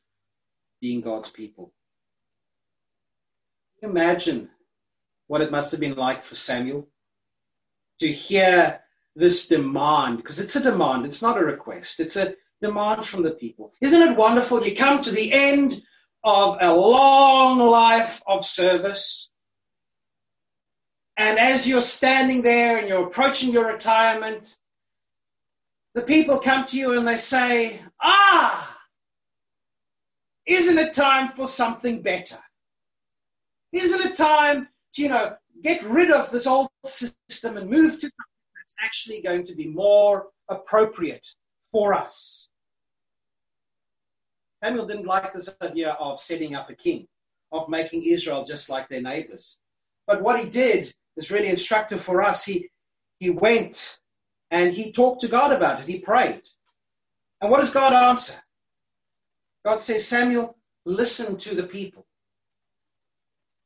being 0.81 1.01
God's 1.01 1.31
people. 1.31 1.73
Imagine 3.83 4.49
what 5.27 5.43
it 5.43 5.51
must 5.51 5.73
have 5.73 5.81
been 5.81 5.97
like 5.97 6.25
for 6.25 6.37
Samuel 6.37 6.89
to 7.99 8.11
hear 8.11 8.81
this 9.17 9.49
demand, 9.49 10.19
because 10.19 10.39
it's 10.39 10.57
a 10.57 10.63
demand, 10.63 11.05
it's 11.05 11.23
not 11.23 11.37
a 11.37 11.45
request, 11.45 12.01
it's 12.01 12.17
a 12.17 12.35
demand 12.63 13.05
from 13.05 13.23
the 13.23 13.33
people. 13.33 13.73
Isn't 13.81 14.01
it 14.01 14.17
wonderful? 14.17 14.65
You 14.65 14.77
come 14.77 15.03
to 15.03 15.11
the 15.11 15.33
end 15.33 15.83
of 16.23 16.57
a 16.61 16.75
long 16.75 17.59
life 17.59 18.23
of 18.27 18.47
service. 18.47 19.30
And 21.21 21.39
as 21.39 21.69
you're 21.69 21.83
standing 21.83 22.41
there 22.41 22.79
and 22.79 22.89
you're 22.89 23.07
approaching 23.07 23.53
your 23.53 23.71
retirement, 23.71 24.57
the 25.93 26.01
people 26.01 26.39
come 26.39 26.65
to 26.65 26.79
you 26.79 26.97
and 26.97 27.07
they 27.07 27.19
say, 27.19 27.79
Ah, 28.01 28.79
isn't 30.47 30.79
it 30.79 30.95
time 30.95 31.29
for 31.29 31.47
something 31.47 32.01
better? 32.01 32.39
Isn't 33.71 34.11
it 34.11 34.17
time 34.17 34.67
to, 34.95 35.03
you 35.03 35.11
know, 35.11 35.37
get 35.63 35.83
rid 35.83 36.11
of 36.11 36.31
this 36.31 36.47
old 36.47 36.71
system 36.87 37.59
and 37.59 37.69
move 37.69 37.93
to 37.97 38.01
something 38.01 38.55
that's 38.57 38.77
actually 38.83 39.21
going 39.21 39.45
to 39.45 39.55
be 39.55 39.69
more 39.69 40.29
appropriate 40.49 41.29
for 41.71 41.93
us? 41.93 42.49
Samuel 44.65 44.87
didn't 44.87 45.05
like 45.05 45.35
this 45.35 45.55
idea 45.61 45.91
of 46.01 46.19
setting 46.19 46.55
up 46.55 46.71
a 46.71 46.75
king, 46.75 47.07
of 47.53 47.69
making 47.69 48.05
Israel 48.05 48.47
just 48.47 48.71
like 48.71 48.89
their 48.89 49.03
neighbors. 49.03 49.59
But 50.07 50.23
what 50.23 50.43
he 50.43 50.49
did 50.49 50.91
is 51.21 51.31
really 51.31 51.49
instructive 51.49 52.01
for 52.01 52.23
us. 52.23 52.45
He, 52.45 52.71
he 53.19 53.31
went 53.31 53.99
and 54.51 54.73
he 54.73 54.91
talked 54.93 55.21
to 55.21 55.29
God 55.29 55.53
about 55.53 55.81
it. 55.81 55.87
He 55.87 56.01
prayed. 56.01 56.43
And 57.41 57.51
what 57.51 57.61
does 57.61 57.73
God 57.73 57.93
answer? 57.93 58.41
God 59.65 59.81
says, 59.81 60.07
Samuel, 60.07 60.57
listen 60.87 61.37
to 61.39 61.55
the 61.55 61.65
people. 61.65 62.07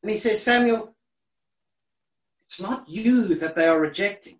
And 0.03 0.11
he 0.11 0.17
says, 0.17 0.43
Samuel, 0.43 0.95
it's 2.47 2.61
not 2.61 2.89
you 2.89 3.37
that 3.37 3.55
they 3.55 3.67
are 3.67 3.81
rejecting. 3.81 4.39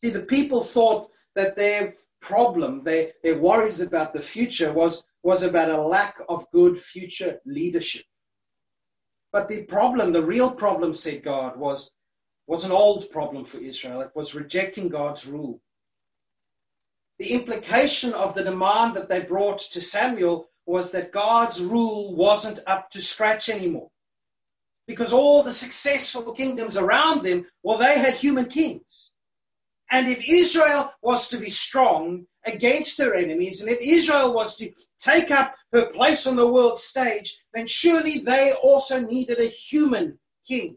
See, 0.00 0.10
the 0.10 0.20
people 0.20 0.62
thought 0.62 1.10
that 1.36 1.56
their 1.56 1.94
problem, 2.20 2.82
their, 2.84 3.12
their 3.22 3.38
worries 3.38 3.80
about 3.80 4.12
the 4.12 4.20
future 4.20 4.72
was, 4.72 5.04
was 5.22 5.42
about 5.44 5.70
a 5.70 5.80
lack 5.80 6.16
of 6.28 6.50
good 6.52 6.78
future 6.78 7.38
leadership. 7.46 8.04
But 9.32 9.48
the 9.48 9.64
problem, 9.64 10.12
the 10.12 10.24
real 10.24 10.54
problem, 10.54 10.94
said 10.94 11.22
God, 11.22 11.58
was, 11.58 11.90
was 12.46 12.64
an 12.64 12.72
old 12.72 13.10
problem 13.10 13.44
for 13.44 13.58
Israel. 13.58 14.00
It 14.00 14.12
was 14.14 14.34
rejecting 14.34 14.88
God's 14.88 15.26
rule. 15.26 15.60
The 17.18 17.32
implication 17.32 18.14
of 18.14 18.34
the 18.34 18.44
demand 18.44 18.96
that 18.96 19.08
they 19.08 19.20
brought 19.20 19.60
to 19.72 19.80
Samuel 19.80 20.48
was 20.66 20.92
that 20.92 21.12
God's 21.12 21.62
rule 21.62 22.14
wasn't 22.14 22.60
up 22.66 22.90
to 22.90 23.00
scratch 23.00 23.48
anymore. 23.48 23.90
Because 24.86 25.12
all 25.12 25.42
the 25.42 25.52
successful 25.52 26.32
kingdoms 26.32 26.76
around 26.76 27.24
them, 27.24 27.46
well, 27.62 27.78
they 27.78 27.98
had 27.98 28.14
human 28.14 28.46
kings. 28.46 29.10
And 29.90 30.08
if 30.08 30.26
Israel 30.28 30.92
was 31.02 31.28
to 31.30 31.38
be 31.38 31.50
strong 31.50 32.26
against 32.48 32.98
her 32.98 33.14
enemies, 33.14 33.60
and 33.60 33.70
if 33.70 33.80
Israel 33.80 34.32
was 34.32 34.56
to 34.56 34.72
take 34.98 35.30
up 35.30 35.54
her 35.72 35.86
place 35.92 36.26
on 36.26 36.36
the 36.36 36.50
world 36.50 36.80
stage, 36.80 37.38
then 37.54 37.66
surely 37.66 38.18
they 38.18 38.52
also 38.62 39.00
needed 39.00 39.38
a 39.38 39.46
human 39.46 40.18
king. 40.46 40.76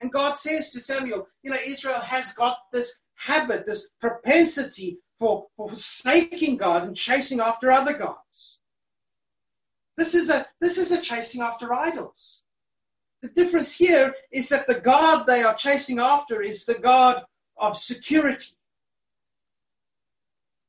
And 0.00 0.12
God 0.12 0.36
says 0.36 0.70
to 0.70 0.80
Samuel, 0.80 1.28
you 1.42 1.50
know, 1.50 1.58
Israel 1.64 2.00
has 2.00 2.32
got 2.32 2.58
this 2.72 3.00
habit, 3.14 3.66
this 3.66 3.88
propensity 4.00 4.98
for, 5.18 5.46
for 5.56 5.68
forsaking 5.68 6.56
God 6.56 6.82
and 6.82 6.96
chasing 6.96 7.38
after 7.38 7.70
other 7.70 7.96
gods. 7.96 8.58
This 9.96 10.14
is 10.14 10.30
a 10.30 10.46
this 10.60 10.78
is 10.78 10.90
a 10.90 11.02
chasing 11.02 11.42
after 11.42 11.72
idols. 11.72 12.44
The 13.20 13.28
difference 13.28 13.76
here 13.76 14.14
is 14.32 14.48
that 14.48 14.66
the 14.66 14.80
God 14.80 15.26
they 15.26 15.42
are 15.44 15.54
chasing 15.54 16.00
after 16.00 16.42
is 16.42 16.64
the 16.64 16.74
God 16.74 17.22
of 17.56 17.76
security, 17.76 18.56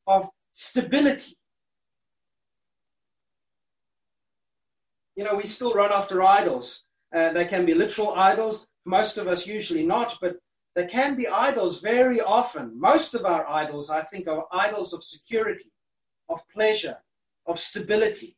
of 0.08 0.30
stability. 0.54 1.36
You 5.16 5.24
know, 5.24 5.36
we 5.36 5.44
still 5.44 5.74
run 5.74 5.92
after 5.92 6.24
idols. 6.24 6.86
Uh, 7.16 7.32
they 7.32 7.46
can 7.46 7.66
be 7.66 7.74
literal 7.74 8.14
idols. 8.16 8.68
Most 8.86 9.18
of 9.18 9.28
us 9.28 9.46
usually 9.46 9.86
not, 9.86 10.18
but 10.20 10.38
there 10.76 10.88
can 10.88 11.16
be 11.16 11.28
idols 11.28 11.82
very 11.82 12.20
often. 12.20 12.80
Most 12.80 13.14
of 13.14 13.26
our 13.26 13.48
idols, 13.48 13.92
I 13.92 14.02
think, 14.02 14.28
are 14.28 14.48
idols 14.52 14.94
of 14.94 15.04
security, 15.04 15.72
of 16.30 16.42
pleasure, 16.50 16.98
of 17.46 17.60
stability. 17.60 18.36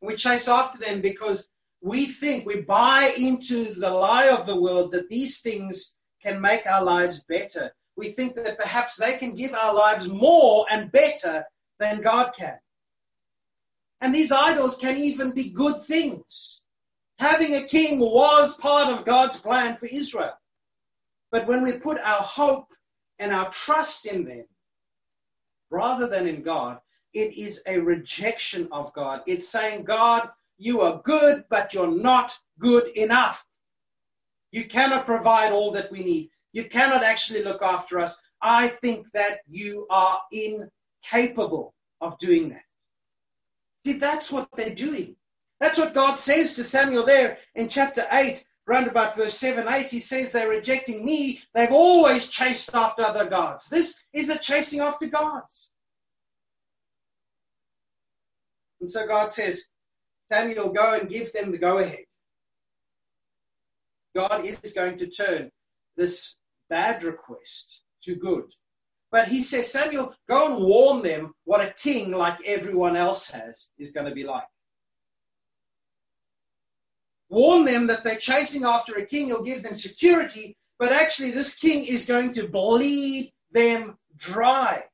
We 0.00 0.14
chase 0.14 0.48
after 0.48 0.78
them 0.78 1.00
because 1.00 1.50
we 1.80 2.06
think, 2.06 2.46
we 2.46 2.60
buy 2.60 3.12
into 3.18 3.74
the 3.74 3.90
lie 3.90 4.28
of 4.28 4.46
the 4.46 4.60
world 4.60 4.92
that 4.92 5.08
these 5.08 5.40
things 5.40 5.96
can 6.22 6.40
make 6.40 6.66
our 6.66 6.82
lives 6.84 7.24
better. 7.24 7.72
We 7.98 8.10
think 8.10 8.36
that 8.36 8.60
perhaps 8.60 8.94
they 8.94 9.18
can 9.18 9.34
give 9.34 9.52
our 9.54 9.74
lives 9.74 10.08
more 10.08 10.64
and 10.70 10.92
better 10.92 11.44
than 11.80 12.00
God 12.00 12.30
can. 12.32 12.56
And 14.00 14.14
these 14.14 14.30
idols 14.30 14.78
can 14.78 14.96
even 14.96 15.32
be 15.32 15.50
good 15.50 15.82
things. 15.82 16.62
Having 17.18 17.56
a 17.56 17.66
king 17.66 17.98
was 17.98 18.56
part 18.56 18.88
of 18.88 19.04
God's 19.04 19.40
plan 19.40 19.76
for 19.76 19.86
Israel. 19.86 20.38
But 21.32 21.48
when 21.48 21.64
we 21.64 21.72
put 21.72 21.98
our 21.98 22.22
hope 22.22 22.68
and 23.18 23.32
our 23.32 23.50
trust 23.50 24.06
in 24.06 24.24
them 24.24 24.44
rather 25.70 26.06
than 26.06 26.28
in 26.28 26.44
God, 26.44 26.78
it 27.14 27.36
is 27.36 27.64
a 27.66 27.80
rejection 27.80 28.68
of 28.70 28.92
God. 28.92 29.22
It's 29.26 29.48
saying, 29.48 29.82
God, 29.82 30.30
you 30.56 30.82
are 30.82 31.02
good, 31.02 31.46
but 31.50 31.74
you're 31.74 31.90
not 31.90 32.38
good 32.60 32.86
enough. 32.96 33.44
You 34.52 34.66
cannot 34.66 35.04
provide 35.04 35.50
all 35.50 35.72
that 35.72 35.90
we 35.90 36.04
need. 36.04 36.30
You 36.58 36.64
cannot 36.64 37.04
actually 37.04 37.44
look 37.44 37.62
after 37.62 38.00
us. 38.00 38.20
I 38.42 38.66
think 38.66 39.08
that 39.12 39.42
you 39.48 39.86
are 39.90 40.20
incapable 40.32 41.72
of 42.00 42.18
doing 42.18 42.48
that. 42.48 42.64
See, 43.84 43.92
that's 43.92 44.32
what 44.32 44.48
they're 44.56 44.74
doing. 44.74 45.14
That's 45.60 45.78
what 45.78 45.94
God 45.94 46.16
says 46.16 46.54
to 46.54 46.64
Samuel 46.64 47.06
there 47.06 47.38
in 47.54 47.68
chapter 47.68 48.02
8, 48.10 48.44
round 48.66 48.88
about 48.88 49.14
verse 49.14 49.34
7 49.34 49.68
8. 49.68 49.88
He 49.88 50.00
says 50.00 50.32
they're 50.32 50.48
rejecting 50.48 51.04
me. 51.04 51.40
They've 51.54 51.70
always 51.70 52.28
chased 52.28 52.74
after 52.74 53.02
other 53.02 53.30
gods. 53.30 53.68
This 53.68 54.04
is 54.12 54.28
a 54.28 54.36
chasing 54.36 54.80
after 54.80 55.06
gods. 55.06 55.70
And 58.80 58.90
so 58.90 59.06
God 59.06 59.30
says, 59.30 59.70
Samuel, 60.28 60.72
go 60.72 60.98
and 60.98 61.08
give 61.08 61.32
them 61.32 61.52
the 61.52 61.58
go 61.58 61.78
ahead. 61.78 62.06
God 64.16 64.44
is 64.44 64.72
going 64.72 64.98
to 64.98 65.06
turn 65.06 65.52
this 65.96 66.37
bad 66.68 67.02
request 67.02 67.82
to 68.04 68.14
good. 68.14 68.52
But 69.10 69.28
he 69.28 69.42
says, 69.42 69.72
Samuel, 69.72 70.14
go 70.28 70.54
and 70.54 70.64
warn 70.64 71.02
them 71.02 71.32
what 71.44 71.64
a 71.64 71.72
king 71.72 72.12
like 72.12 72.38
everyone 72.44 72.96
else 72.96 73.30
has 73.30 73.70
is 73.78 73.92
going 73.92 74.06
to 74.06 74.14
be 74.14 74.24
like. 74.24 74.44
Warn 77.30 77.64
them 77.64 77.86
that 77.88 78.04
they're 78.04 78.16
chasing 78.16 78.64
after 78.64 78.94
a 78.94 79.04
king 79.04 79.28
who'll 79.28 79.42
give 79.42 79.62
them 79.62 79.74
security, 79.74 80.56
but 80.78 80.92
actually 80.92 81.30
this 81.30 81.58
king 81.58 81.86
is 81.86 82.06
going 82.06 82.32
to 82.34 82.48
bleed 82.48 83.32
them 83.52 83.96
dry. 84.16 84.84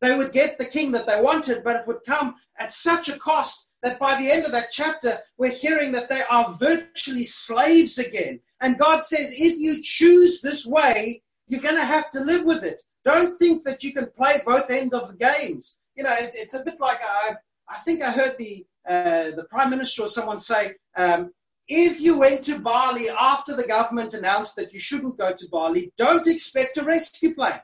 They 0.00 0.16
would 0.16 0.32
get 0.32 0.58
the 0.58 0.64
king 0.64 0.92
that 0.92 1.06
they 1.06 1.20
wanted, 1.20 1.62
but 1.62 1.76
it 1.76 1.86
would 1.86 2.04
come 2.06 2.34
at 2.58 2.72
such 2.72 3.08
a 3.08 3.18
cost 3.18 3.68
that 3.82 3.98
by 3.98 4.16
the 4.16 4.30
end 4.30 4.44
of 4.44 4.52
that 4.52 4.70
chapter, 4.70 5.18
we're 5.38 5.50
hearing 5.50 5.92
that 5.92 6.08
they 6.08 6.22
are 6.28 6.52
virtually 6.52 7.24
slaves 7.24 7.98
again. 7.98 8.40
And 8.62 8.78
God 8.78 9.02
says, 9.02 9.34
if 9.36 9.58
you 9.58 9.82
choose 9.82 10.40
this 10.40 10.64
way, 10.66 11.20
you're 11.48 11.60
going 11.60 11.76
to 11.76 11.84
have 11.84 12.10
to 12.12 12.20
live 12.20 12.46
with 12.46 12.62
it. 12.62 12.80
Don't 13.04 13.36
think 13.38 13.64
that 13.64 13.82
you 13.82 13.92
can 13.92 14.06
play 14.16 14.40
both 14.46 14.70
ends 14.70 14.94
of 14.94 15.08
the 15.08 15.16
games. 15.16 15.80
You 15.96 16.04
know, 16.04 16.14
it's, 16.18 16.36
it's 16.36 16.54
a 16.54 16.64
bit 16.64 16.80
like 16.80 17.00
I, 17.02 17.34
I 17.68 17.76
think 17.78 18.02
I 18.02 18.10
heard 18.10 18.38
the 18.38 18.64
uh, 18.88 19.30
the 19.30 19.46
prime 19.48 19.70
minister 19.70 20.02
or 20.02 20.08
someone 20.08 20.40
say, 20.40 20.74
um, 20.96 21.32
if 21.68 22.00
you 22.00 22.18
went 22.18 22.42
to 22.44 22.58
Bali 22.58 23.08
after 23.08 23.54
the 23.54 23.66
government 23.66 24.14
announced 24.14 24.56
that 24.56 24.72
you 24.72 24.80
shouldn't 24.80 25.18
go 25.18 25.32
to 25.32 25.48
Bali, 25.50 25.92
don't 25.96 26.26
expect 26.26 26.78
a 26.78 26.84
rescue 26.84 27.34
plane. 27.34 27.60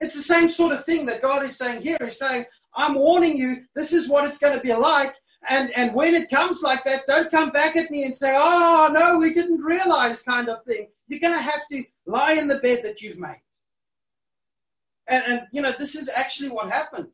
It's 0.00 0.16
the 0.16 0.22
same 0.22 0.48
sort 0.48 0.72
of 0.72 0.84
thing 0.84 1.06
that 1.06 1.22
God 1.22 1.44
is 1.44 1.56
saying 1.56 1.82
here. 1.82 1.96
He's 2.00 2.18
saying, 2.18 2.44
I'm 2.74 2.94
warning 2.94 3.36
you, 3.36 3.58
this 3.76 3.92
is 3.92 4.08
what 4.08 4.26
it's 4.26 4.38
going 4.38 4.56
to 4.56 4.62
be 4.62 4.72
like. 4.74 5.14
And, 5.48 5.70
and 5.76 5.94
when 5.94 6.14
it 6.14 6.30
comes 6.30 6.62
like 6.62 6.84
that, 6.84 7.06
don't 7.06 7.30
come 7.30 7.50
back 7.50 7.76
at 7.76 7.90
me 7.90 8.04
and 8.04 8.14
say, 8.14 8.32
oh, 8.34 8.90
no, 8.92 9.18
we 9.18 9.32
didn't 9.32 9.60
realize 9.60 10.22
kind 10.22 10.48
of 10.48 10.64
thing. 10.64 10.88
You're 11.08 11.20
going 11.20 11.34
to 11.34 11.42
have 11.42 11.66
to 11.72 11.84
lie 12.06 12.32
in 12.32 12.48
the 12.48 12.58
bed 12.60 12.82
that 12.84 13.02
you've 13.02 13.18
made. 13.18 13.42
And, 15.06 15.24
and, 15.26 15.42
you 15.52 15.60
know, 15.60 15.72
this 15.78 15.94
is 15.94 16.10
actually 16.14 16.48
what 16.50 16.70
happened. 16.70 17.08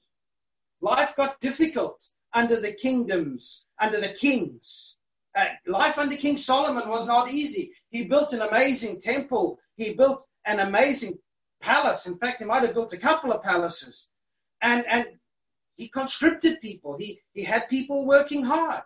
Life 0.80 1.16
got 1.16 1.40
difficult 1.40 2.02
under 2.32 2.60
the 2.60 2.72
kingdoms, 2.72 3.66
under 3.80 4.00
the 4.00 4.10
kings. 4.10 4.96
Uh, 5.34 5.46
life 5.66 5.98
under 5.98 6.16
King 6.16 6.36
Solomon 6.36 6.88
was 6.88 7.06
not 7.06 7.30
easy. 7.30 7.72
He 7.90 8.04
built 8.04 8.32
an 8.32 8.42
amazing 8.42 9.00
temple. 9.00 9.58
He 9.76 9.94
built 9.94 10.26
an 10.44 10.60
amazing 10.60 11.14
palace. 11.60 12.06
In 12.06 12.16
fact, 12.18 12.38
he 12.40 12.44
might 12.44 12.62
have 12.62 12.74
built 12.74 12.92
a 12.92 12.98
couple 12.98 13.32
of 13.32 13.42
palaces. 13.42 14.10
And, 14.62 14.84
and 14.86 15.06
he 15.80 15.88
conscripted 15.88 16.60
people. 16.60 16.98
He, 16.98 17.20
he 17.32 17.42
had 17.42 17.66
people 17.70 18.06
working 18.06 18.44
hard. 18.44 18.82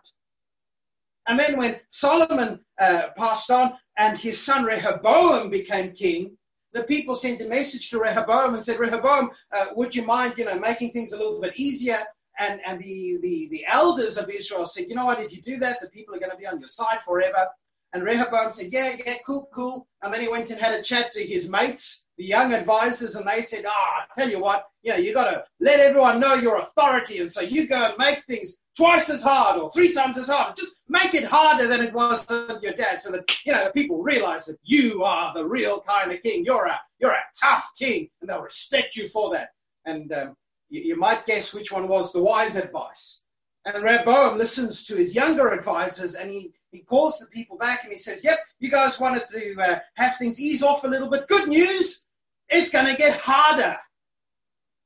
And 1.27 1.37
then 1.37 1.57
when 1.57 1.81
Solomon 1.89 2.61
uh, 2.79 3.09
passed 3.17 3.51
on 3.51 3.73
and 3.97 4.17
his 4.17 4.41
son 4.41 4.63
Rehoboam 4.63 5.49
became 5.49 5.91
king, 5.91 6.37
the 6.71 6.83
people 6.83 7.17
sent 7.17 7.41
a 7.41 7.49
message 7.49 7.89
to 7.89 7.99
Rehoboam 7.99 8.53
and 8.53 8.63
said, 8.63 8.79
Rehoboam, 8.79 9.31
uh, 9.51 9.65
would 9.75 9.93
you 9.93 10.03
mind, 10.05 10.35
you 10.37 10.45
know, 10.45 10.57
making 10.57 10.91
things 10.91 11.11
a 11.11 11.17
little 11.17 11.41
bit 11.41 11.53
easier? 11.57 11.99
And, 12.39 12.61
and 12.65 12.79
the, 12.79 13.19
the, 13.21 13.49
the 13.51 13.65
elders 13.67 14.17
of 14.17 14.29
Israel 14.29 14.65
said, 14.65 14.85
you 14.87 14.95
know 14.95 15.05
what, 15.05 15.19
if 15.19 15.35
you 15.35 15.41
do 15.41 15.57
that, 15.57 15.81
the 15.81 15.89
people 15.89 16.15
are 16.15 16.19
going 16.19 16.31
to 16.31 16.37
be 16.37 16.47
on 16.47 16.59
your 16.59 16.69
side 16.69 17.01
forever. 17.01 17.45
And 17.91 18.03
Rehoboam 18.03 18.51
said, 18.51 18.71
yeah, 18.71 18.95
yeah, 19.05 19.15
cool, 19.25 19.49
cool. 19.53 19.85
And 20.01 20.13
then 20.13 20.21
he 20.21 20.29
went 20.29 20.49
and 20.49 20.61
had 20.61 20.73
a 20.73 20.81
chat 20.81 21.11
to 21.11 21.19
his 21.21 21.49
mates, 21.49 22.04
the 22.17 22.25
young 22.25 22.53
advisors, 22.53 23.15
and 23.15 23.27
they 23.27 23.41
said, 23.41 23.65
ah, 23.67 23.71
oh, 23.71 24.01
I 24.01 24.05
tell 24.19 24.29
you 24.29 24.39
what, 24.39 24.67
you 24.83 24.91
know, 24.91 24.97
you 24.97 25.13
got 25.13 25.31
to 25.31 25.43
let 25.59 25.79
everyone 25.79 26.19
know 26.19 26.35
your 26.35 26.59
authority. 26.59 27.19
And 27.19 27.31
so 27.31 27.41
you 27.41 27.67
go 27.67 27.87
and 27.87 27.97
make 27.97 28.23
things 28.23 28.57
twice 28.77 29.09
as 29.09 29.23
hard 29.23 29.59
or 29.59 29.71
three 29.71 29.91
times 29.91 30.17
as 30.17 30.29
hard. 30.29 30.55
Just 30.55 30.75
make 30.87 31.13
it 31.13 31.25
harder 31.25 31.67
than 31.67 31.81
it 31.81 31.93
was 31.93 32.25
with 32.29 32.63
your 32.63 32.73
dad 32.73 33.01
so 33.01 33.11
that, 33.11 33.45
you 33.45 33.51
know, 33.51 33.65
the 33.65 33.71
people 33.71 34.01
realize 34.01 34.45
that 34.45 34.59
you 34.63 35.03
are 35.03 35.33
the 35.33 35.45
real 35.45 35.81
kind 35.81 36.11
of 36.11 36.23
king. 36.23 36.45
You're 36.45 36.67
a, 36.67 36.79
you're 36.99 37.11
a 37.11 37.23
tough 37.41 37.71
king 37.77 38.09
and 38.21 38.29
they'll 38.29 38.41
respect 38.41 38.95
you 38.95 39.07
for 39.09 39.31
that. 39.31 39.49
And 39.85 40.11
um, 40.13 40.37
you, 40.69 40.81
you 40.81 40.95
might 40.95 41.25
guess 41.25 41.53
which 41.53 41.71
one 41.71 41.87
was 41.87 42.13
the 42.13 42.23
wise 42.23 42.55
advice. 42.55 43.23
And 43.65 43.83
Rehoboam 43.83 44.37
listens 44.37 44.85
to 44.85 44.95
his 44.95 45.15
younger 45.15 45.49
advisors 45.49 46.15
and 46.15 46.29
he 46.29 46.53
he 46.75 46.81
calls 46.81 47.17
the 47.19 47.25
people 47.27 47.57
back 47.57 47.83
and 47.83 47.91
he 47.91 47.97
says, 47.97 48.21
Yep, 48.23 48.37
you 48.59 48.69
guys 48.69 48.99
wanted 48.99 49.27
to 49.29 49.55
uh, 49.61 49.79
have 49.95 50.17
things 50.17 50.41
ease 50.41 50.61
off 50.61 50.83
a 50.83 50.87
little 50.87 51.09
bit. 51.09 51.27
Good 51.27 51.47
news. 51.47 52.04
It's 52.49 52.71
going 52.71 52.85
to 52.85 52.95
get 52.95 53.17
harder. 53.17 53.77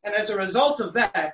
And 0.03 0.13
as 0.13 0.29
a 0.29 0.37
result 0.37 0.79
of 0.79 0.93
that, 0.93 1.33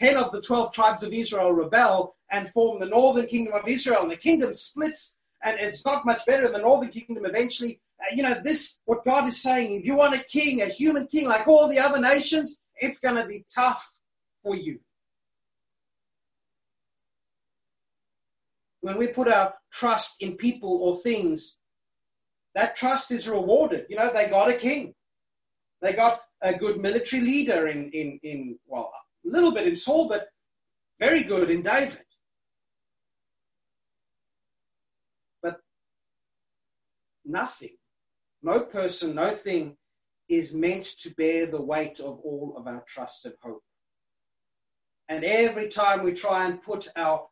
10 0.00 0.16
of 0.16 0.30
the 0.32 0.42
12 0.42 0.72
tribes 0.72 1.02
of 1.02 1.12
Israel 1.12 1.52
rebel 1.52 2.16
and 2.30 2.48
form 2.48 2.80
the 2.80 2.86
northern 2.86 3.26
kingdom 3.26 3.54
of 3.54 3.66
Israel, 3.66 4.02
and 4.02 4.10
the 4.10 4.16
kingdom 4.16 4.52
splits, 4.52 5.18
and 5.42 5.58
it's 5.58 5.86
not 5.86 6.04
much 6.04 6.26
better. 6.26 6.44
Than 6.44 6.54
the 6.54 6.58
northern 6.60 6.90
kingdom 6.90 7.24
eventually, 7.24 7.80
uh, 8.00 8.14
you 8.14 8.22
know, 8.22 8.34
this, 8.42 8.78
what 8.84 9.04
God 9.04 9.28
is 9.28 9.42
saying, 9.42 9.74
if 9.74 9.84
you 9.84 9.94
want 9.94 10.14
a 10.14 10.24
king, 10.24 10.60
a 10.60 10.66
human 10.66 11.06
king 11.06 11.28
like 11.28 11.48
all 11.48 11.68
the 11.68 11.78
other 11.78 12.00
nations, 12.00 12.60
it's 12.76 13.00
going 13.00 13.14
to 13.14 13.26
be 13.26 13.46
tough 13.54 13.88
for 14.42 14.54
you. 14.54 14.80
When 18.80 18.98
we 18.98 19.08
put 19.08 19.28
our 19.28 19.54
trust 19.72 20.22
in 20.22 20.36
people 20.36 20.78
or 20.82 20.98
things, 20.98 21.58
that 22.54 22.76
trust 22.76 23.10
is 23.10 23.28
rewarded. 23.28 23.86
You 23.88 23.96
know, 23.96 24.12
they 24.12 24.28
got 24.28 24.50
a 24.50 24.54
king. 24.54 24.94
They 25.82 25.92
got 25.92 26.22
a 26.40 26.54
good 26.54 26.80
military 26.80 27.22
leader 27.22 27.68
in, 27.68 27.90
in, 27.90 28.18
in 28.22 28.58
well, 28.66 28.92
a 29.24 29.28
little 29.28 29.52
bit 29.52 29.66
in 29.66 29.76
Saul, 29.76 30.08
but 30.08 30.28
very 30.98 31.22
good 31.22 31.50
in 31.50 31.62
David. 31.62 32.04
But 35.42 35.60
nothing, 37.24 37.76
no 38.42 38.60
person, 38.64 39.14
no 39.14 39.30
thing 39.30 39.76
is 40.28 40.54
meant 40.54 40.84
to 40.98 41.14
bear 41.14 41.46
the 41.46 41.60
weight 41.60 42.00
of 42.00 42.20
all 42.20 42.54
of 42.56 42.66
our 42.66 42.82
trust 42.88 43.26
and 43.26 43.34
hope. 43.42 43.62
And 45.08 45.24
every 45.24 45.68
time 45.68 46.02
we 46.02 46.12
try 46.12 46.46
and 46.46 46.60
put 46.62 46.88
our 46.96 47.28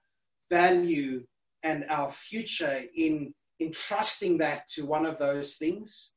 value 0.51 1.25
and 1.63 1.85
our 1.89 2.11
future 2.11 2.85
in, 2.95 3.35
in 3.59 3.73
trusting 3.73 4.39
that 4.39 4.69
to 4.71 4.87
one 4.87 5.07
of 5.07 5.19
those 5.19 5.57
things, 5.57 6.13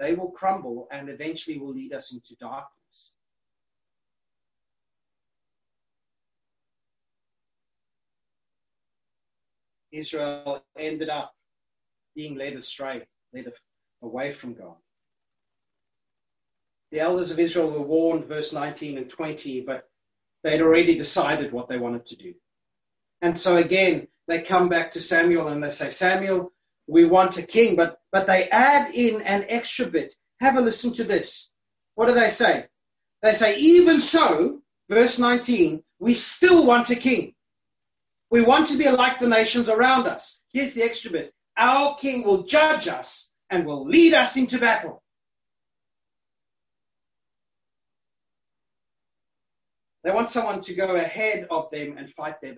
they 0.00 0.14
will 0.14 0.30
crumble 0.30 0.88
and 0.90 1.10
eventually 1.10 1.58
will 1.58 1.72
lead 1.72 1.92
us 1.92 2.12
into 2.12 2.34
darkness. 2.36 3.12
Israel 9.92 10.64
ended 10.78 11.10
up 11.10 11.34
being 12.16 12.36
led 12.36 12.54
astray, 12.54 13.06
led 13.34 13.52
away 14.02 14.32
from 14.32 14.54
God. 14.54 14.76
The 16.92 17.00
elders 17.00 17.30
of 17.30 17.38
Israel 17.38 17.70
were 17.70 17.82
warned, 17.82 18.24
verse 18.24 18.52
19 18.52 18.96
and 18.96 19.10
20, 19.10 19.60
but 19.60 19.88
they'd 20.42 20.62
already 20.62 20.96
decided 20.96 21.52
what 21.52 21.68
they 21.68 21.78
wanted 21.78 22.06
to 22.06 22.16
do. 22.16 22.34
And 23.20 23.36
so 23.36 23.58
again, 23.58 24.08
they 24.26 24.40
come 24.40 24.68
back 24.68 24.92
to 24.92 25.02
Samuel 25.02 25.48
and 25.48 25.62
they 25.62 25.70
say, 25.70 25.90
Samuel, 25.90 26.52
we 26.90 27.04
want 27.04 27.38
a 27.38 27.42
king, 27.42 27.76
but, 27.76 28.00
but 28.10 28.26
they 28.26 28.48
add 28.48 28.94
in 28.94 29.22
an 29.22 29.46
extra 29.48 29.86
bit. 29.86 30.14
Have 30.40 30.56
a 30.56 30.60
listen 30.60 30.92
to 30.94 31.04
this. 31.04 31.52
What 31.94 32.06
do 32.06 32.14
they 32.14 32.28
say? 32.28 32.66
They 33.22 33.34
say, 33.34 33.58
even 33.58 34.00
so, 34.00 34.60
verse 34.88 35.18
19, 35.18 35.82
we 35.98 36.14
still 36.14 36.66
want 36.66 36.90
a 36.90 36.96
king. 36.96 37.34
We 38.30 38.40
want 38.42 38.68
to 38.68 38.78
be 38.78 38.88
like 38.88 39.18
the 39.18 39.28
nations 39.28 39.68
around 39.68 40.06
us. 40.06 40.42
Here's 40.52 40.74
the 40.74 40.82
extra 40.82 41.10
bit. 41.10 41.34
Our 41.56 41.96
king 41.96 42.24
will 42.24 42.44
judge 42.44 42.88
us 42.88 43.32
and 43.50 43.66
will 43.66 43.86
lead 43.86 44.14
us 44.14 44.36
into 44.36 44.58
battle. 44.58 45.02
They 50.02 50.10
want 50.10 50.30
someone 50.30 50.62
to 50.62 50.74
go 50.74 50.96
ahead 50.96 51.46
of 51.50 51.70
them 51.70 51.98
and 51.98 52.10
fight 52.10 52.40
their 52.40 52.54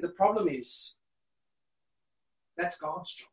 The 0.00 0.08
problem 0.08 0.48
is 0.48 0.96
that's 2.56 2.78
God's 2.78 3.14
job. 3.14 3.28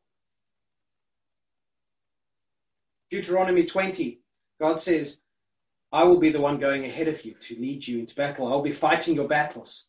Deuteronomy 3.09 3.65
20, 3.65 4.19
God 4.59 4.79
says, 4.79 5.21
I 5.91 6.03
will 6.03 6.19
be 6.19 6.29
the 6.29 6.41
one 6.41 6.59
going 6.59 6.83
ahead 6.85 7.07
of 7.07 7.23
you 7.23 7.33
to 7.33 7.59
lead 7.59 7.87
you 7.87 7.99
into 7.99 8.15
battle. 8.15 8.47
I'll 8.47 8.61
be 8.61 8.73
fighting 8.73 9.15
your 9.15 9.27
battles. 9.27 9.87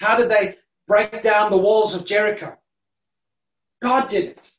How 0.00 0.16
did 0.16 0.30
they 0.30 0.56
break 0.86 1.22
down 1.22 1.50
the 1.50 1.58
walls 1.58 1.94
of 1.94 2.04
Jericho? 2.04 2.56
God 3.82 4.08
did 4.08 4.24
it. 4.24 4.52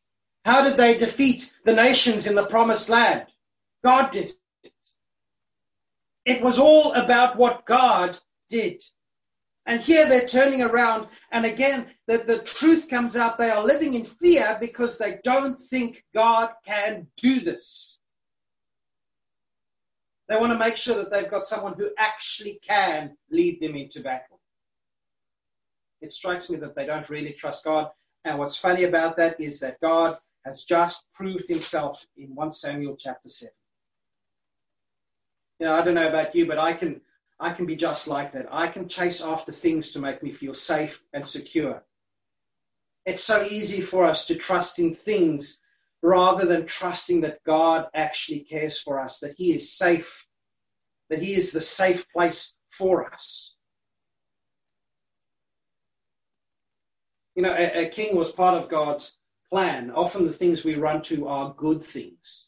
How 0.43 0.63
did 0.63 0.77
they 0.77 0.97
defeat 0.97 1.53
the 1.63 1.73
nations 1.73 2.27
in 2.27 2.35
the 2.35 2.45
promised 2.45 2.89
land? 2.89 3.25
God 3.83 4.11
did 4.11 4.31
it. 4.63 4.71
It 6.25 6.41
was 6.41 6.59
all 6.59 6.93
about 6.93 7.37
what 7.37 7.65
God 7.65 8.17
did. 8.49 8.83
And 9.65 9.81
here 9.81 10.07
they're 10.07 10.27
turning 10.27 10.61
around, 10.61 11.07
and 11.31 11.43
again, 11.45 11.87
the, 12.07 12.19
the 12.19 12.39
truth 12.39 12.87
comes 12.87 13.15
out. 13.15 13.37
They 13.37 13.49
are 13.49 13.65
living 13.65 13.95
in 13.95 14.05
fear 14.05 14.57
because 14.61 14.97
they 14.97 15.19
don't 15.23 15.59
think 15.59 16.03
God 16.13 16.51
can 16.67 17.07
do 17.17 17.39
this. 17.39 17.99
They 20.29 20.37
want 20.37 20.53
to 20.53 20.59
make 20.59 20.77
sure 20.77 20.95
that 20.95 21.11
they've 21.11 21.29
got 21.29 21.47
someone 21.47 21.73
who 21.77 21.89
actually 21.97 22.59
can 22.63 23.17
lead 23.31 23.59
them 23.59 23.75
into 23.75 24.01
battle. 24.01 24.39
It 26.01 26.13
strikes 26.13 26.49
me 26.49 26.57
that 26.57 26.75
they 26.75 26.85
don't 26.85 27.09
really 27.09 27.33
trust 27.33 27.65
God. 27.65 27.89
And 28.23 28.37
what's 28.37 28.57
funny 28.57 28.83
about 28.83 29.17
that 29.17 29.39
is 29.39 29.59
that 29.61 29.79
God 29.81 30.17
has 30.45 30.63
just 30.63 31.05
proved 31.13 31.47
himself 31.47 32.05
in 32.17 32.35
1 32.35 32.51
Samuel 32.51 32.95
chapter 32.99 33.29
7. 33.29 33.51
You 35.59 35.65
know, 35.67 35.73
I 35.73 35.83
don't 35.83 35.95
know 35.95 36.07
about 36.07 36.35
you, 36.35 36.45
but 36.45 36.59
I 36.59 36.73
can 36.73 37.01
I 37.39 37.53
can 37.53 37.65
be 37.65 37.75
just 37.75 38.07
like 38.07 38.31
that. 38.33 38.47
I 38.51 38.67
can 38.67 38.87
chase 38.87 39.21
after 39.21 39.51
things 39.51 39.91
to 39.91 39.99
make 39.99 40.23
me 40.23 40.31
feel 40.31 40.53
safe 40.53 41.03
and 41.13 41.27
secure. 41.27 41.83
It's 43.05 43.23
so 43.23 43.43
easy 43.43 43.81
for 43.81 44.05
us 44.05 44.25
to 44.27 44.35
trust 44.35 44.79
in 44.79 44.95
things 44.95 45.61
rather 46.01 46.45
than 46.45 46.65
trusting 46.65 47.21
that 47.21 47.43
God 47.43 47.87
actually 47.93 48.41
cares 48.41 48.79
for 48.79 48.99
us, 48.99 49.19
that 49.19 49.35
He 49.37 49.53
is 49.53 49.77
safe, 49.77 50.27
that 51.09 51.21
He 51.21 51.33
is 51.33 51.51
the 51.51 51.61
safe 51.61 52.07
place 52.11 52.57
for 52.69 53.13
us. 53.13 53.55
You 57.35 57.43
know, 57.43 57.53
a, 57.53 57.85
a 57.85 57.89
king 57.89 58.15
was 58.15 58.31
part 58.31 58.55
of 58.55 58.69
God's 58.69 59.17
plan. 59.49 59.91
Often 59.91 60.25
the 60.25 60.33
things 60.33 60.63
we 60.63 60.75
run 60.75 61.01
to 61.03 61.27
are 61.27 61.53
good 61.57 61.83
things. 61.83 62.44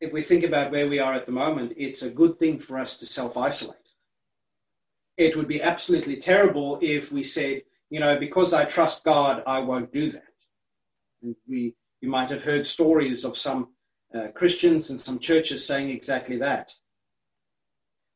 If 0.00 0.12
we 0.12 0.22
think 0.22 0.44
about 0.44 0.70
where 0.70 0.88
we 0.88 0.98
are 0.98 1.14
at 1.14 1.26
the 1.26 1.32
moment, 1.32 1.72
it's 1.76 2.02
a 2.02 2.10
good 2.10 2.38
thing 2.38 2.58
for 2.58 2.78
us 2.78 2.98
to 2.98 3.06
self 3.06 3.36
isolate 3.36 3.86
it 5.16 5.36
would 5.36 5.48
be 5.48 5.62
absolutely 5.62 6.16
terrible 6.16 6.78
if 6.82 7.10
we 7.10 7.22
said, 7.22 7.62
you 7.90 8.00
know, 8.00 8.18
because 8.18 8.52
I 8.52 8.64
trust 8.64 9.04
God, 9.04 9.42
I 9.46 9.60
won't 9.60 9.92
do 9.92 10.10
that. 10.10 10.22
And 11.22 11.34
we, 11.48 11.74
you 12.00 12.10
might 12.10 12.30
have 12.30 12.42
heard 12.42 12.66
stories 12.66 13.24
of 13.24 13.38
some 13.38 13.68
uh, 14.14 14.28
Christians 14.34 14.90
and 14.90 15.00
some 15.00 15.18
churches 15.18 15.66
saying 15.66 15.90
exactly 15.90 16.38
that. 16.38 16.74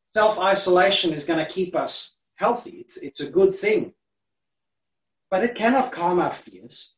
Self 0.06 0.38
isolation 0.38 1.12
is 1.12 1.24
going 1.24 1.44
to 1.44 1.50
keep 1.50 1.74
us 1.74 2.16
healthy. 2.34 2.78
It's, 2.80 2.98
it's 2.98 3.20
a 3.20 3.30
good 3.30 3.54
thing. 3.54 3.94
But 5.30 5.44
it 5.44 5.54
cannot 5.54 5.92
calm 5.92 6.18
our 6.20 6.32
fears. 6.32 6.92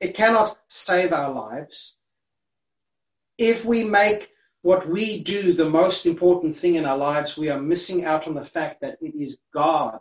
It 0.00 0.14
cannot 0.14 0.56
save 0.68 1.12
our 1.12 1.32
lives. 1.32 1.96
If 3.38 3.64
we 3.64 3.84
make 3.84 4.30
what 4.62 4.88
we 4.88 5.22
do, 5.22 5.52
the 5.52 5.70
most 5.70 6.06
important 6.06 6.54
thing 6.54 6.76
in 6.76 6.86
our 6.86 6.96
lives, 6.96 7.36
we 7.36 7.50
are 7.50 7.60
missing 7.60 8.04
out 8.04 8.26
on 8.26 8.34
the 8.34 8.44
fact 8.44 8.80
that 8.80 8.98
it 9.00 9.14
is 9.14 9.38
God 9.52 10.00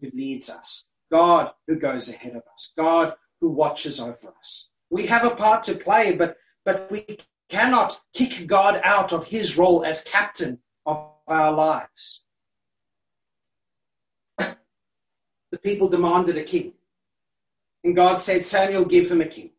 who 0.00 0.10
leads 0.14 0.48
us, 0.48 0.88
God 1.10 1.52
who 1.66 1.76
goes 1.76 2.08
ahead 2.08 2.36
of 2.36 2.42
us, 2.52 2.72
God 2.76 3.14
who 3.40 3.50
watches 3.50 4.00
over 4.00 4.32
us. 4.38 4.68
We 4.90 5.06
have 5.06 5.24
a 5.24 5.34
part 5.34 5.64
to 5.64 5.74
play, 5.74 6.16
but, 6.16 6.36
but 6.64 6.90
we 6.90 7.18
cannot 7.48 8.00
kick 8.14 8.46
God 8.46 8.80
out 8.84 9.12
of 9.12 9.26
his 9.26 9.58
role 9.58 9.84
as 9.84 10.04
captain 10.04 10.58
of 10.86 11.10
our 11.26 11.52
lives. 11.52 12.24
the 14.38 14.56
people 15.62 15.88
demanded 15.88 16.38
a 16.38 16.44
king. 16.44 16.72
And 17.84 17.96
God 17.96 18.20
said, 18.20 18.46
Samuel, 18.46 18.84
give 18.84 19.08
them 19.08 19.20
a 19.20 19.26
king. 19.26 19.50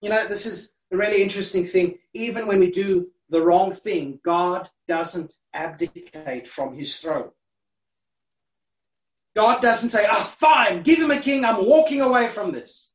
You 0.00 0.10
know, 0.10 0.26
this 0.26 0.46
is 0.46 0.72
the 0.90 0.96
really 0.96 1.22
interesting 1.22 1.64
thing, 1.64 1.98
even 2.14 2.46
when 2.46 2.60
we 2.60 2.70
do 2.70 3.08
the 3.30 3.42
wrong 3.42 3.72
thing, 3.72 4.20
God 4.24 4.70
doesn't 4.88 5.32
abdicate 5.52 6.48
from 6.48 6.76
his 6.76 6.98
throne. 6.98 7.30
God 9.34 9.60
doesn't 9.60 9.90
say, 9.90 10.06
ah, 10.08 10.16
oh, 10.18 10.24
fine, 10.24 10.82
give 10.82 10.98
him 10.98 11.10
a 11.10 11.20
king, 11.20 11.44
I'm 11.44 11.66
walking 11.66 12.00
away 12.00 12.28
from 12.28 12.52
this. 12.52 12.92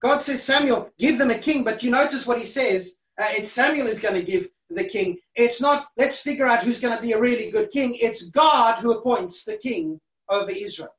God 0.00 0.22
says, 0.22 0.42
Samuel, 0.42 0.90
give 0.98 1.18
them 1.18 1.30
a 1.30 1.38
king, 1.38 1.64
but 1.64 1.82
you 1.82 1.90
notice 1.90 2.26
what 2.26 2.38
he 2.38 2.44
says, 2.44 2.96
uh, 3.20 3.26
it's 3.32 3.52
Samuel 3.52 3.86
is 3.86 4.00
going 4.00 4.14
to 4.14 4.22
give 4.22 4.48
the 4.70 4.84
king. 4.84 5.18
It's 5.34 5.60
not, 5.60 5.88
let's 5.98 6.22
figure 6.22 6.46
out 6.46 6.62
who's 6.62 6.80
going 6.80 6.96
to 6.96 7.02
be 7.02 7.12
a 7.12 7.20
really 7.20 7.50
good 7.50 7.70
king. 7.70 7.96
It's 8.00 8.30
God 8.30 8.78
who 8.78 8.92
appoints 8.92 9.44
the 9.44 9.58
king 9.58 10.00
over 10.28 10.50
Israel. 10.50 10.94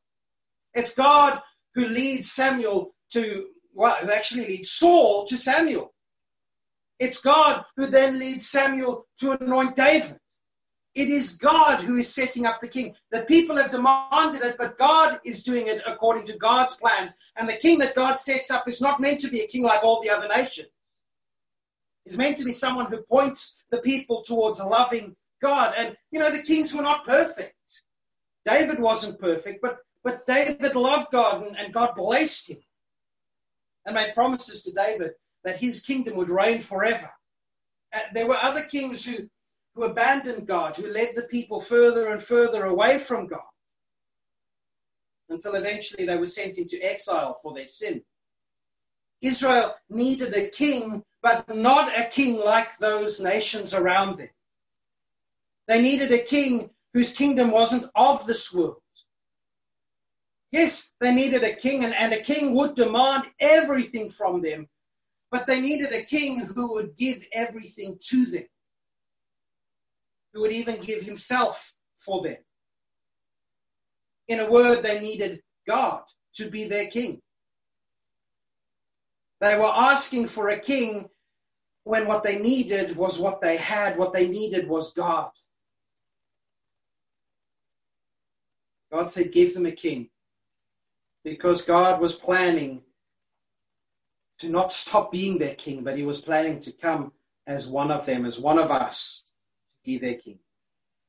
It's 0.76 0.94
God 0.94 1.42
who 1.74 1.88
leads 1.88 2.32
Samuel 2.32 2.94
to, 3.14 3.48
well, 3.74 3.96
who 3.96 4.12
actually 4.12 4.48
leads 4.48 4.72
Saul 4.72 5.26
to 5.26 5.38
Samuel. 5.38 5.94
It's 7.02 7.20
God 7.20 7.66
who 7.76 7.88
then 7.88 8.20
leads 8.20 8.48
Samuel 8.48 9.08
to 9.22 9.32
anoint 9.32 9.76
David. 9.76 10.20
It 10.94 11.10
is 11.10 11.38
God 11.38 11.82
who 11.82 11.98
is 11.98 12.14
setting 12.14 12.46
up 12.46 12.62
the 12.62 12.68
king. 12.68 12.94
The 13.10 13.24
people 13.24 13.56
have 13.56 13.72
demanded 13.72 14.44
it, 14.44 14.56
but 14.60 14.78
God 14.78 15.20
is 15.26 15.44
doing 15.44 15.66
it 15.66 15.82
according 15.88 16.26
to 16.26 16.38
God's 16.38 16.76
plans. 16.76 17.18
And 17.38 17.50
the 17.50 17.58
king 17.58 17.80
that 17.80 17.96
God 17.96 18.20
sets 18.20 18.52
up 18.52 18.68
is 18.68 18.82
not 18.82 19.00
meant 19.00 19.20
to 19.22 19.30
be 19.30 19.42
a 19.42 19.48
king 19.48 19.64
like 19.64 19.84
all 19.84 20.04
the 20.04 20.12
other 20.12 20.28
nations. 20.28 20.70
He's 22.06 22.20
meant 22.20 22.38
to 22.38 22.46
be 22.46 22.52
someone 22.52 22.86
who 22.86 23.02
points 23.02 23.64
the 23.72 23.82
people 23.82 24.22
towards 24.22 24.60
a 24.60 24.68
loving 24.68 25.16
God. 25.42 25.74
And, 25.76 25.98
you 26.12 26.20
know, 26.20 26.30
the 26.30 26.44
kings 26.44 26.72
were 26.72 26.84
not 26.84 27.08
perfect. 27.08 27.56
David 28.46 28.80
wasn't 28.80 29.20
perfect, 29.20 29.60
but, 29.64 29.80
but 30.04 30.28
David 30.28 30.76
loved 30.76 31.12
God 31.12 31.48
and, 31.48 31.58
and 31.58 31.74
God 31.74 31.96
blessed 31.96 32.52
him 32.52 32.60
and 33.88 33.96
made 33.96 34.14
promises 34.14 34.62
to 34.64 34.72
David 34.72 35.14
that 35.44 35.60
his 35.60 35.82
kingdom 35.82 36.16
would 36.18 36.30
reign 36.30 36.60
forever. 36.60 37.12
There 38.14 38.28
were 38.28 38.38
other 38.42 38.64
kings 38.64 39.06
who 39.06 39.28
who 39.76 39.84
abandoned 39.84 40.48
God, 40.48 40.76
who 40.76 40.88
led 40.88 41.16
the 41.16 41.24
people 41.24 41.62
further 41.62 42.12
and 42.12 42.22
further 42.22 42.66
away 42.66 42.98
from 42.98 43.28
God 43.28 43.40
until 45.30 45.56
eventually 45.56 46.06
they 46.06 46.18
were 46.18 46.28
sent 46.28 46.58
into 46.58 46.78
exile 46.84 47.38
for 47.42 47.54
their 47.54 47.66
sin. 47.66 48.04
Israel 49.22 49.76
needed 49.90 50.36
a 50.36 50.50
king, 50.50 51.04
but 51.22 51.48
not 51.56 51.98
a 51.98 52.04
king 52.04 52.38
like 52.38 52.78
those 52.80 53.22
nations 53.22 53.74
around 53.74 54.18
them. 54.18 54.30
They 55.68 55.82
needed 55.82 56.12
a 56.12 56.20
king 56.20 56.72
whose 56.94 57.14
kingdom 57.14 57.52
wasn't 57.52 57.90
of 57.96 58.28
this 58.28 58.54
world. 58.54 58.82
Yes, 60.52 60.94
they 61.00 61.16
needed 61.16 61.44
a 61.44 61.56
king, 61.56 61.86
and, 61.86 61.94
and 61.94 62.12
a 62.12 62.22
king 62.22 62.54
would 62.56 62.76
demand 62.76 63.24
everything 63.40 64.10
from 64.10 64.42
them, 64.42 64.68
but 65.32 65.48
they 65.48 65.62
needed 65.62 65.94
a 65.94 66.04
king 66.04 66.40
who 66.40 66.74
would 66.74 66.96
give 66.98 67.24
everything 67.34 67.98
to 68.10 68.26
them 68.26 68.46
who 70.34 70.42
would 70.42 70.52
even 70.52 70.82
give 70.82 71.02
himself 71.02 71.74
for 71.98 72.22
them. 72.24 72.38
In 74.28 74.40
a 74.40 74.50
word, 74.50 74.82
they 74.82 75.00
needed 75.00 75.42
God 75.68 76.04
to 76.36 76.50
be 76.50 76.68
their 76.68 76.88
king. 76.88 77.22
They 79.42 79.58
were 79.58 79.66
asking 79.66 80.28
for 80.28 80.50
a 80.50 80.60
king 80.60 81.10
when 81.84 82.08
what 82.08 82.24
they 82.24 82.40
needed 82.40 82.96
was 82.96 83.20
what 83.20 83.42
they 83.42 83.58
had, 83.58 83.98
what 83.98 84.14
they 84.14 84.28
needed 84.28 84.68
was 84.68 84.94
God. 84.94 85.32
God 88.92 89.10
said, 89.10 89.32
Give 89.32 89.54
them 89.54 89.66
a 89.66 89.72
king. 89.72 90.10
Because 91.24 91.64
God 91.64 92.02
was 92.02 92.16
planning 92.16 92.82
to 94.42 94.50
not 94.50 94.74
stop 94.74 95.12
being 95.12 95.38
their 95.38 95.56
king, 95.56 95.84
but 95.84 95.98
He 95.98 96.04
was 96.04 96.22
planning 96.22 96.60
to 96.62 96.72
come 96.72 97.12
as 97.48 97.68
one 97.68 97.92
of 97.92 98.06
them, 98.06 98.26
as 98.26 98.40
one 98.40 98.60
of 98.60 98.72
us, 98.72 99.24
to 99.26 99.86
be 99.86 99.98
their 99.98 100.16
king. 100.16 100.40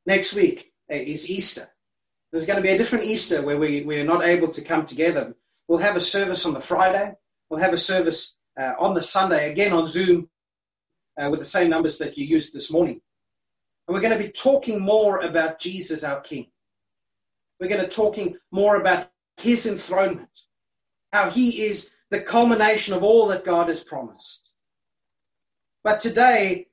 Next 0.06 0.34
week 0.34 0.72
uh, 0.90 0.96
is 0.96 1.30
Easter. 1.30 1.66
There's 2.30 2.46
going 2.46 2.56
to 2.56 2.62
be 2.62 2.70
a 2.70 2.78
different 2.78 3.04
Easter 3.04 3.44
where 3.44 3.58
we, 3.58 3.82
we're 3.82 4.04
not 4.04 4.24
able 4.24 4.48
to 4.48 4.62
come 4.62 4.86
together. 4.86 5.34
We'll 5.68 5.78
have 5.78 5.96
a 5.96 6.00
service 6.00 6.46
on 6.46 6.54
the 6.54 6.60
Friday. 6.60 7.14
We'll 7.48 7.60
have 7.60 7.74
a 7.74 7.78
service 7.78 8.36
uh, 8.58 8.74
on 8.78 8.94
the 8.94 9.02
Sunday, 9.02 9.50
again 9.50 9.72
on 9.72 9.86
Zoom, 9.86 10.28
uh, 11.18 11.28
with 11.30 11.40
the 11.40 11.46
same 11.46 11.68
numbers 11.68 11.98
that 11.98 12.16
you 12.16 12.24
used 12.26 12.54
this 12.54 12.70
morning. 12.70 13.00
And 13.86 13.94
we're 13.94 14.00
going 14.00 14.16
to 14.16 14.24
be 14.24 14.32
talking 14.32 14.80
more 14.80 15.20
about 15.20 15.58
Jesus, 15.58 16.04
our 16.04 16.20
King. 16.20 16.46
We're 17.60 17.68
going 17.68 17.80
to 17.80 17.86
be 17.86 17.92
talking 17.92 18.36
more 18.50 18.76
about 18.76 19.10
his 19.36 19.66
enthronement, 19.66 20.30
how 21.12 21.30
he 21.30 21.62
is 21.62 21.92
the 22.12 22.20
culmination 22.20 22.92
of 22.92 23.02
all 23.02 23.26
that 23.28 23.42
God 23.42 23.68
has 23.68 23.82
promised. 23.82 24.50
But 25.82 25.98
today, 25.98 26.66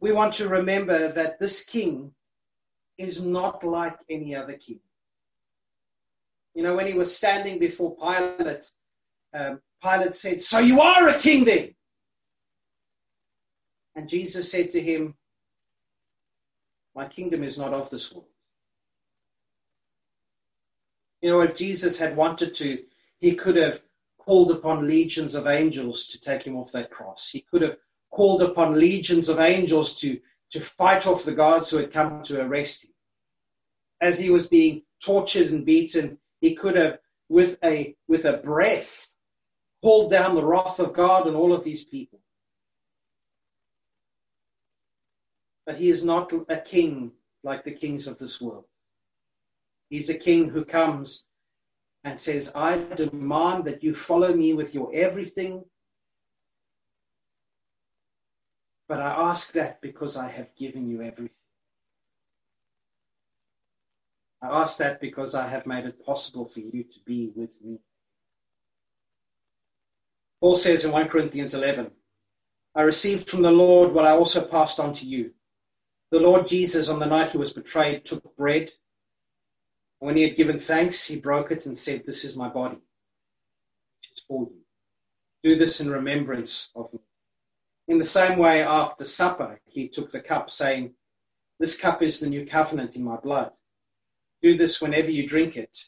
we 0.00 0.10
want 0.10 0.32
to 0.34 0.48
remember 0.48 1.12
that 1.12 1.38
this 1.38 1.66
king 1.66 2.12
is 2.96 3.24
not 3.24 3.62
like 3.62 3.98
any 4.08 4.34
other 4.34 4.54
king. 4.54 4.80
You 6.54 6.62
know, 6.62 6.74
when 6.74 6.86
he 6.86 6.94
was 6.94 7.14
standing 7.14 7.58
before 7.58 7.94
Pilate, 7.96 8.72
um, 9.34 9.60
Pilate 9.82 10.14
said, 10.14 10.40
So 10.40 10.60
you 10.60 10.80
are 10.80 11.10
a 11.10 11.18
king 11.18 11.44
then? 11.44 11.74
And 13.96 14.08
Jesus 14.08 14.50
said 14.50 14.70
to 14.70 14.80
him, 14.80 15.14
My 16.94 17.06
kingdom 17.06 17.44
is 17.44 17.58
not 17.58 17.74
of 17.74 17.90
this 17.90 18.10
world. 18.10 18.28
You 21.20 21.32
know, 21.32 21.40
if 21.42 21.54
Jesus 21.54 21.98
had 21.98 22.16
wanted 22.16 22.54
to, 22.54 22.82
he 23.18 23.34
could 23.34 23.56
have 23.56 23.82
called 24.26 24.50
upon 24.50 24.88
legions 24.88 25.36
of 25.36 25.46
angels 25.46 26.08
to 26.08 26.20
take 26.20 26.42
him 26.42 26.56
off 26.56 26.72
that 26.72 26.90
cross. 26.90 27.30
He 27.30 27.46
could 27.48 27.62
have 27.62 27.76
called 28.10 28.42
upon 28.42 28.78
legions 28.78 29.28
of 29.28 29.38
angels 29.38 30.00
to, 30.00 30.20
to 30.50 30.60
fight 30.60 31.06
off 31.06 31.24
the 31.24 31.34
guards 31.34 31.70
who 31.70 31.78
had 31.78 31.92
come 31.92 32.22
to 32.24 32.40
arrest 32.40 32.86
him. 32.86 32.92
As 34.00 34.18
he 34.18 34.30
was 34.30 34.48
being 34.48 34.82
tortured 35.02 35.52
and 35.52 35.64
beaten, 35.64 36.18
he 36.40 36.54
could 36.54 36.76
have, 36.76 36.98
with 37.28 37.56
a, 37.64 37.96
with 38.08 38.24
a 38.24 38.38
breath, 38.38 39.14
called 39.82 40.10
down 40.10 40.34
the 40.34 40.44
wrath 40.44 40.80
of 40.80 40.92
God 40.92 41.28
on 41.28 41.36
all 41.36 41.54
of 41.54 41.64
these 41.64 41.84
people. 41.84 42.18
But 45.64 45.76
he 45.76 45.88
is 45.88 46.04
not 46.04 46.32
a 46.48 46.58
king 46.58 47.12
like 47.44 47.64
the 47.64 47.72
kings 47.72 48.06
of 48.06 48.18
this 48.18 48.40
world. 48.40 48.64
He's 49.88 50.10
a 50.10 50.18
king 50.18 50.48
who 50.48 50.64
comes 50.64 51.26
and 52.06 52.18
says, 52.18 52.52
I 52.54 52.78
demand 52.94 53.66
that 53.66 53.82
you 53.82 53.94
follow 53.94 54.32
me 54.32 54.54
with 54.54 54.74
your 54.74 54.90
everything 54.94 55.64
But 58.88 59.00
I 59.00 59.30
ask 59.30 59.52
that 59.52 59.80
because 59.80 60.16
I 60.16 60.28
have 60.28 60.54
given 60.54 60.88
you 60.88 61.02
everything. 61.02 61.30
I 64.40 64.60
ask 64.60 64.78
that 64.78 65.00
because 65.00 65.34
I 65.34 65.48
have 65.48 65.66
made 65.66 65.86
it 65.86 66.04
possible 66.04 66.46
for 66.46 66.60
you 66.60 66.84
to 66.84 67.00
be 67.04 67.32
with 67.34 67.60
me. 67.62 67.78
Paul 70.40 70.54
says 70.54 70.84
in 70.84 70.92
1 70.92 71.08
Corinthians 71.08 71.54
11, 71.54 71.90
I 72.74 72.82
received 72.82 73.28
from 73.28 73.42
the 73.42 73.50
Lord 73.50 73.92
what 73.92 74.04
I 74.04 74.12
also 74.12 74.44
passed 74.46 74.78
on 74.78 74.92
to 74.94 75.06
you. 75.06 75.32
The 76.12 76.20
Lord 76.20 76.46
Jesus, 76.46 76.88
on 76.88 77.00
the 77.00 77.06
night 77.06 77.32
he 77.32 77.38
was 77.38 77.52
betrayed, 77.52 78.04
took 78.04 78.36
bread. 78.36 78.70
When 79.98 80.16
he 80.16 80.22
had 80.22 80.36
given 80.36 80.58
thanks, 80.58 81.06
he 81.06 81.18
broke 81.18 81.50
it 81.50 81.66
and 81.66 81.76
said, 81.76 82.04
This 82.04 82.24
is 82.24 82.36
my 82.36 82.48
body, 82.48 82.76
which 82.76 84.10
is 84.16 84.22
for 84.28 84.42
you. 84.42 84.60
Do 85.42 85.56
this 85.56 85.80
in 85.80 85.90
remembrance 85.90 86.70
of 86.74 86.92
me. 86.92 87.00
In 87.88 87.98
the 87.98 88.04
same 88.04 88.38
way, 88.38 88.62
after 88.62 89.04
supper, 89.04 89.60
he 89.64 89.88
took 89.88 90.10
the 90.10 90.20
cup, 90.20 90.50
saying, 90.50 90.94
This 91.58 91.80
cup 91.80 92.02
is 92.02 92.20
the 92.20 92.28
new 92.28 92.46
covenant 92.46 92.96
in 92.96 93.04
my 93.04 93.16
blood. 93.16 93.52
Do 94.42 94.56
this 94.58 94.82
whenever 94.82 95.10
you 95.10 95.26
drink 95.26 95.56
it 95.56 95.78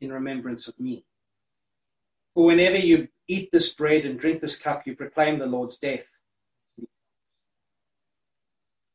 in 0.00 0.12
remembrance 0.12 0.68
of 0.68 0.78
me. 0.80 1.04
For 2.34 2.46
whenever 2.46 2.78
you 2.78 3.08
eat 3.26 3.50
this 3.52 3.74
bread 3.74 4.06
and 4.06 4.18
drink 4.18 4.40
this 4.40 4.60
cup, 4.60 4.86
you 4.86 4.96
proclaim 4.96 5.38
the 5.38 5.46
Lord's 5.46 5.78
death. 5.78 6.08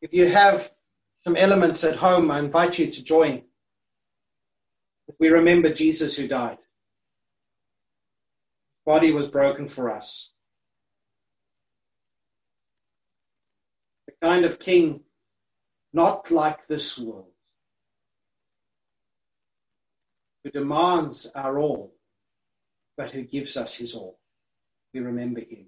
If 0.02 0.14
you 0.14 0.28
have 0.28 0.72
some 1.20 1.36
elements 1.36 1.84
at 1.84 1.98
home, 1.98 2.32
I 2.32 2.40
invite 2.40 2.80
you 2.80 2.92
to 2.92 3.04
join. 3.04 3.44
We 5.20 5.30
remember 5.30 5.74
Jesus 5.74 6.18
who 6.18 6.28
died. 6.28 6.58
Body 8.86 9.14
was 9.14 9.28
broken 9.28 9.68
for 9.68 9.92
us. 9.92 10.34
The 14.08 14.14
kind 14.28 14.46
of 14.46 14.60
king 14.60 15.02
not 15.94 16.32
like 16.32 16.68
this 16.68 16.98
world, 16.98 17.32
who 20.44 20.52
demands 20.52 21.32
our 21.36 21.60
all, 21.60 21.94
but 22.98 23.12
who 23.12 23.24
gives 23.24 23.58
us 23.58 23.78
his 23.78 23.96
all. 23.96 24.20
We 24.94 25.02
remember 25.02 25.42
him. 25.42 25.68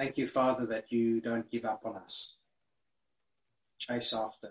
Thank 0.00 0.18
you, 0.18 0.28
Father, 0.28 0.66
that 0.68 0.92
you 0.92 1.22
don't 1.22 1.50
give 1.52 1.66
up 1.66 1.82
on 1.86 1.98
us. 1.98 2.34
Chase 3.78 4.14
after 4.14 4.50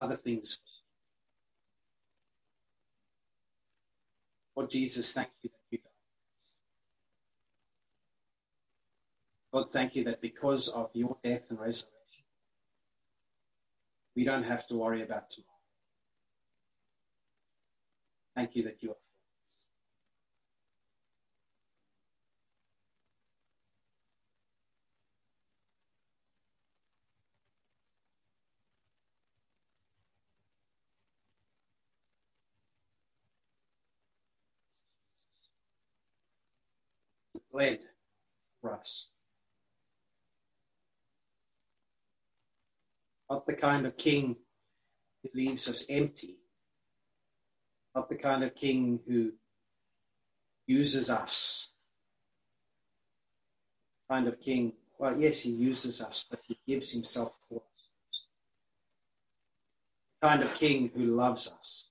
other 0.00 0.16
things. 0.16 0.58
Lord 4.56 4.70
Jesus, 4.70 5.12
thank 5.14 5.28
you 5.42 5.50
that 5.50 5.60
you 5.70 5.78
don't. 5.78 6.02
God, 9.64 9.72
thank 9.72 9.96
you 9.96 10.04
that 10.04 10.20
because 10.22 10.68
of 10.68 10.90
your 10.94 11.16
death 11.24 11.44
and 11.50 11.58
resurrection, 11.60 11.92
we 14.16 14.24
don't 14.24 14.44
have 14.44 14.66
to 14.68 14.74
worry 14.76 15.02
about 15.02 15.30
tomorrow. 15.30 15.48
Thank 18.36 18.56
you 18.56 18.64
that 18.64 18.82
you 18.82 18.90
are 18.90 19.05
for 38.60 38.74
us. 38.74 39.08
Not 43.30 43.46
the 43.46 43.54
kind 43.54 43.86
of 43.86 43.96
king 43.96 44.36
who 45.22 45.30
leaves 45.34 45.68
us 45.68 45.86
empty. 45.88 46.36
Not 47.94 48.08
the 48.08 48.16
kind 48.16 48.44
of 48.44 48.54
king 48.54 49.00
who 49.08 49.32
uses 50.66 51.10
us. 51.10 51.70
Kind 54.10 54.28
of 54.28 54.40
king, 54.40 54.72
well, 54.98 55.18
yes, 55.18 55.42
he 55.42 55.50
uses 55.50 56.00
us, 56.00 56.24
but 56.30 56.40
he 56.46 56.58
gives 56.66 56.92
himself 56.92 57.32
for 57.48 57.56
us. 57.56 58.22
Kind 60.22 60.42
of 60.42 60.54
king 60.54 60.90
who 60.94 61.16
loves 61.16 61.50
us. 61.50 61.88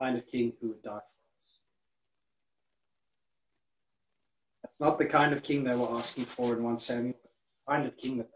Kind 0.00 0.18
of 0.18 0.26
king 0.26 0.52
who 0.60 0.68
would 0.68 0.82
die 0.82 0.90
for 0.90 0.96
us. 0.96 1.15
That's 4.78 4.90
not 4.90 4.98
the 4.98 5.06
kind 5.06 5.32
of 5.32 5.42
king 5.42 5.64
they 5.64 5.74
were 5.74 5.90
asking 5.96 6.26
for 6.26 6.54
in 6.54 6.62
1 6.62 6.78
Samuel, 6.78 7.14
the 7.66 7.72
kind 7.72 7.86
of 7.86 7.96
king 7.96 8.18
that 8.18 8.28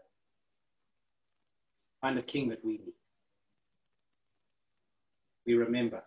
kind 2.03 2.17
of 2.17 2.25
king 2.25 2.49
that 2.49 2.65
we 2.65 2.73
need. 2.73 2.93
We 5.45 5.55
remember. 5.55 6.03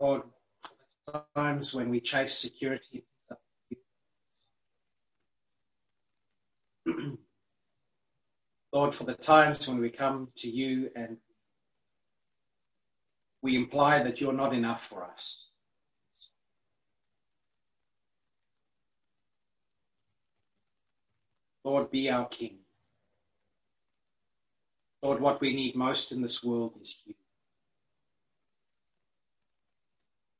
Lord, 0.00 0.22
times 1.36 1.74
when 1.74 1.90
we 1.90 2.00
chase 2.00 2.38
security 2.38 3.04
Lord, 8.72 8.94
for 8.94 9.04
the 9.04 9.14
times 9.14 9.68
when 9.68 9.80
we 9.80 9.90
come 9.90 10.28
to 10.38 10.50
you 10.50 10.90
and 10.96 11.16
we 13.42 13.56
imply 13.56 14.00
that 14.02 14.20
you're 14.20 14.32
not 14.32 14.54
enough 14.54 14.84
for 14.86 15.04
us. 15.04 15.46
Lord, 21.64 21.90
be 21.90 22.10
our 22.10 22.26
King. 22.28 22.58
Lord, 25.02 25.20
what 25.20 25.40
we 25.40 25.54
need 25.54 25.76
most 25.76 26.12
in 26.12 26.22
this 26.22 26.44
world 26.44 26.74
is 26.80 26.96
you. 27.06 27.14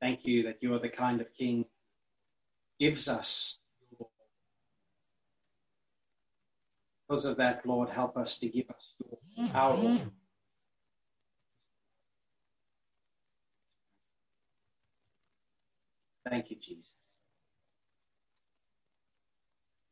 Thank 0.01 0.25
you 0.25 0.43
that 0.43 0.57
you 0.61 0.73
are 0.73 0.79
the 0.79 0.89
kind 0.89 1.21
of 1.21 1.27
King 1.33 1.65
gives 2.79 3.07
us 3.07 3.61
Because 7.11 7.25
of 7.25 7.35
that, 7.35 7.65
Lord, 7.65 7.89
help 7.89 8.15
us 8.15 8.39
to 8.39 8.47
give 8.47 8.69
us 8.69 8.93
our 9.53 9.71
all. 9.71 9.99
Thank 16.29 16.51
you, 16.51 16.55
Jesus. 16.55 16.89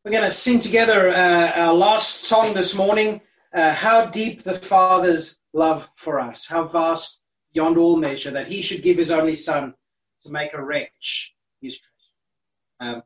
We're 0.06 0.12
going 0.12 0.24
to 0.24 0.32
sing 0.32 0.62
together 0.62 1.10
uh, 1.10 1.52
our 1.56 1.74
last 1.74 2.24
song 2.24 2.54
this 2.54 2.74
morning. 2.74 3.19
Uh, 3.54 3.74
how 3.74 4.06
deep 4.06 4.43
the 4.43 4.54
Father's 4.58 5.41
love 5.52 5.89
for 5.98 6.22
us, 6.22 6.48
how 6.48 6.69
vast 6.69 7.19
beyond 7.54 7.78
all 7.78 7.98
measure, 7.98 8.32
that 8.32 8.48
He 8.48 8.62
should 8.62 8.82
give 8.82 8.95
His 8.95 9.12
only 9.12 9.36
Son 9.36 9.74
to 10.23 10.29
make 10.29 10.53
a 10.53 10.63
wretch 10.63 11.34
His 11.62 11.79
treasure. 11.79 12.95
Um, 12.95 13.03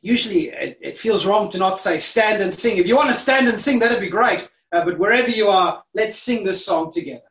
usually 0.00 0.48
it, 0.48 0.78
it, 0.80 0.98
feels 0.98 1.26
wrong 1.26 1.50
to 1.50 1.58
not 1.58 1.78
say 1.78 1.98
stand 1.98 2.42
and 2.42 2.52
sing. 2.54 2.78
If 2.78 2.86
you 2.86 2.96
want 2.96 3.08
to 3.08 3.14
stand 3.14 3.48
and 3.48 3.58
sing, 3.58 3.80
that'd 3.80 4.00
be 4.00 4.08
great. 4.08 4.48
Uh, 4.72 4.84
but 4.84 4.98
wherever 4.98 5.28
you 5.28 5.48
are, 5.48 5.82
let's 5.94 6.16
sing 6.16 6.44
this 6.44 6.64
song 6.64 6.90
together. 6.92 7.22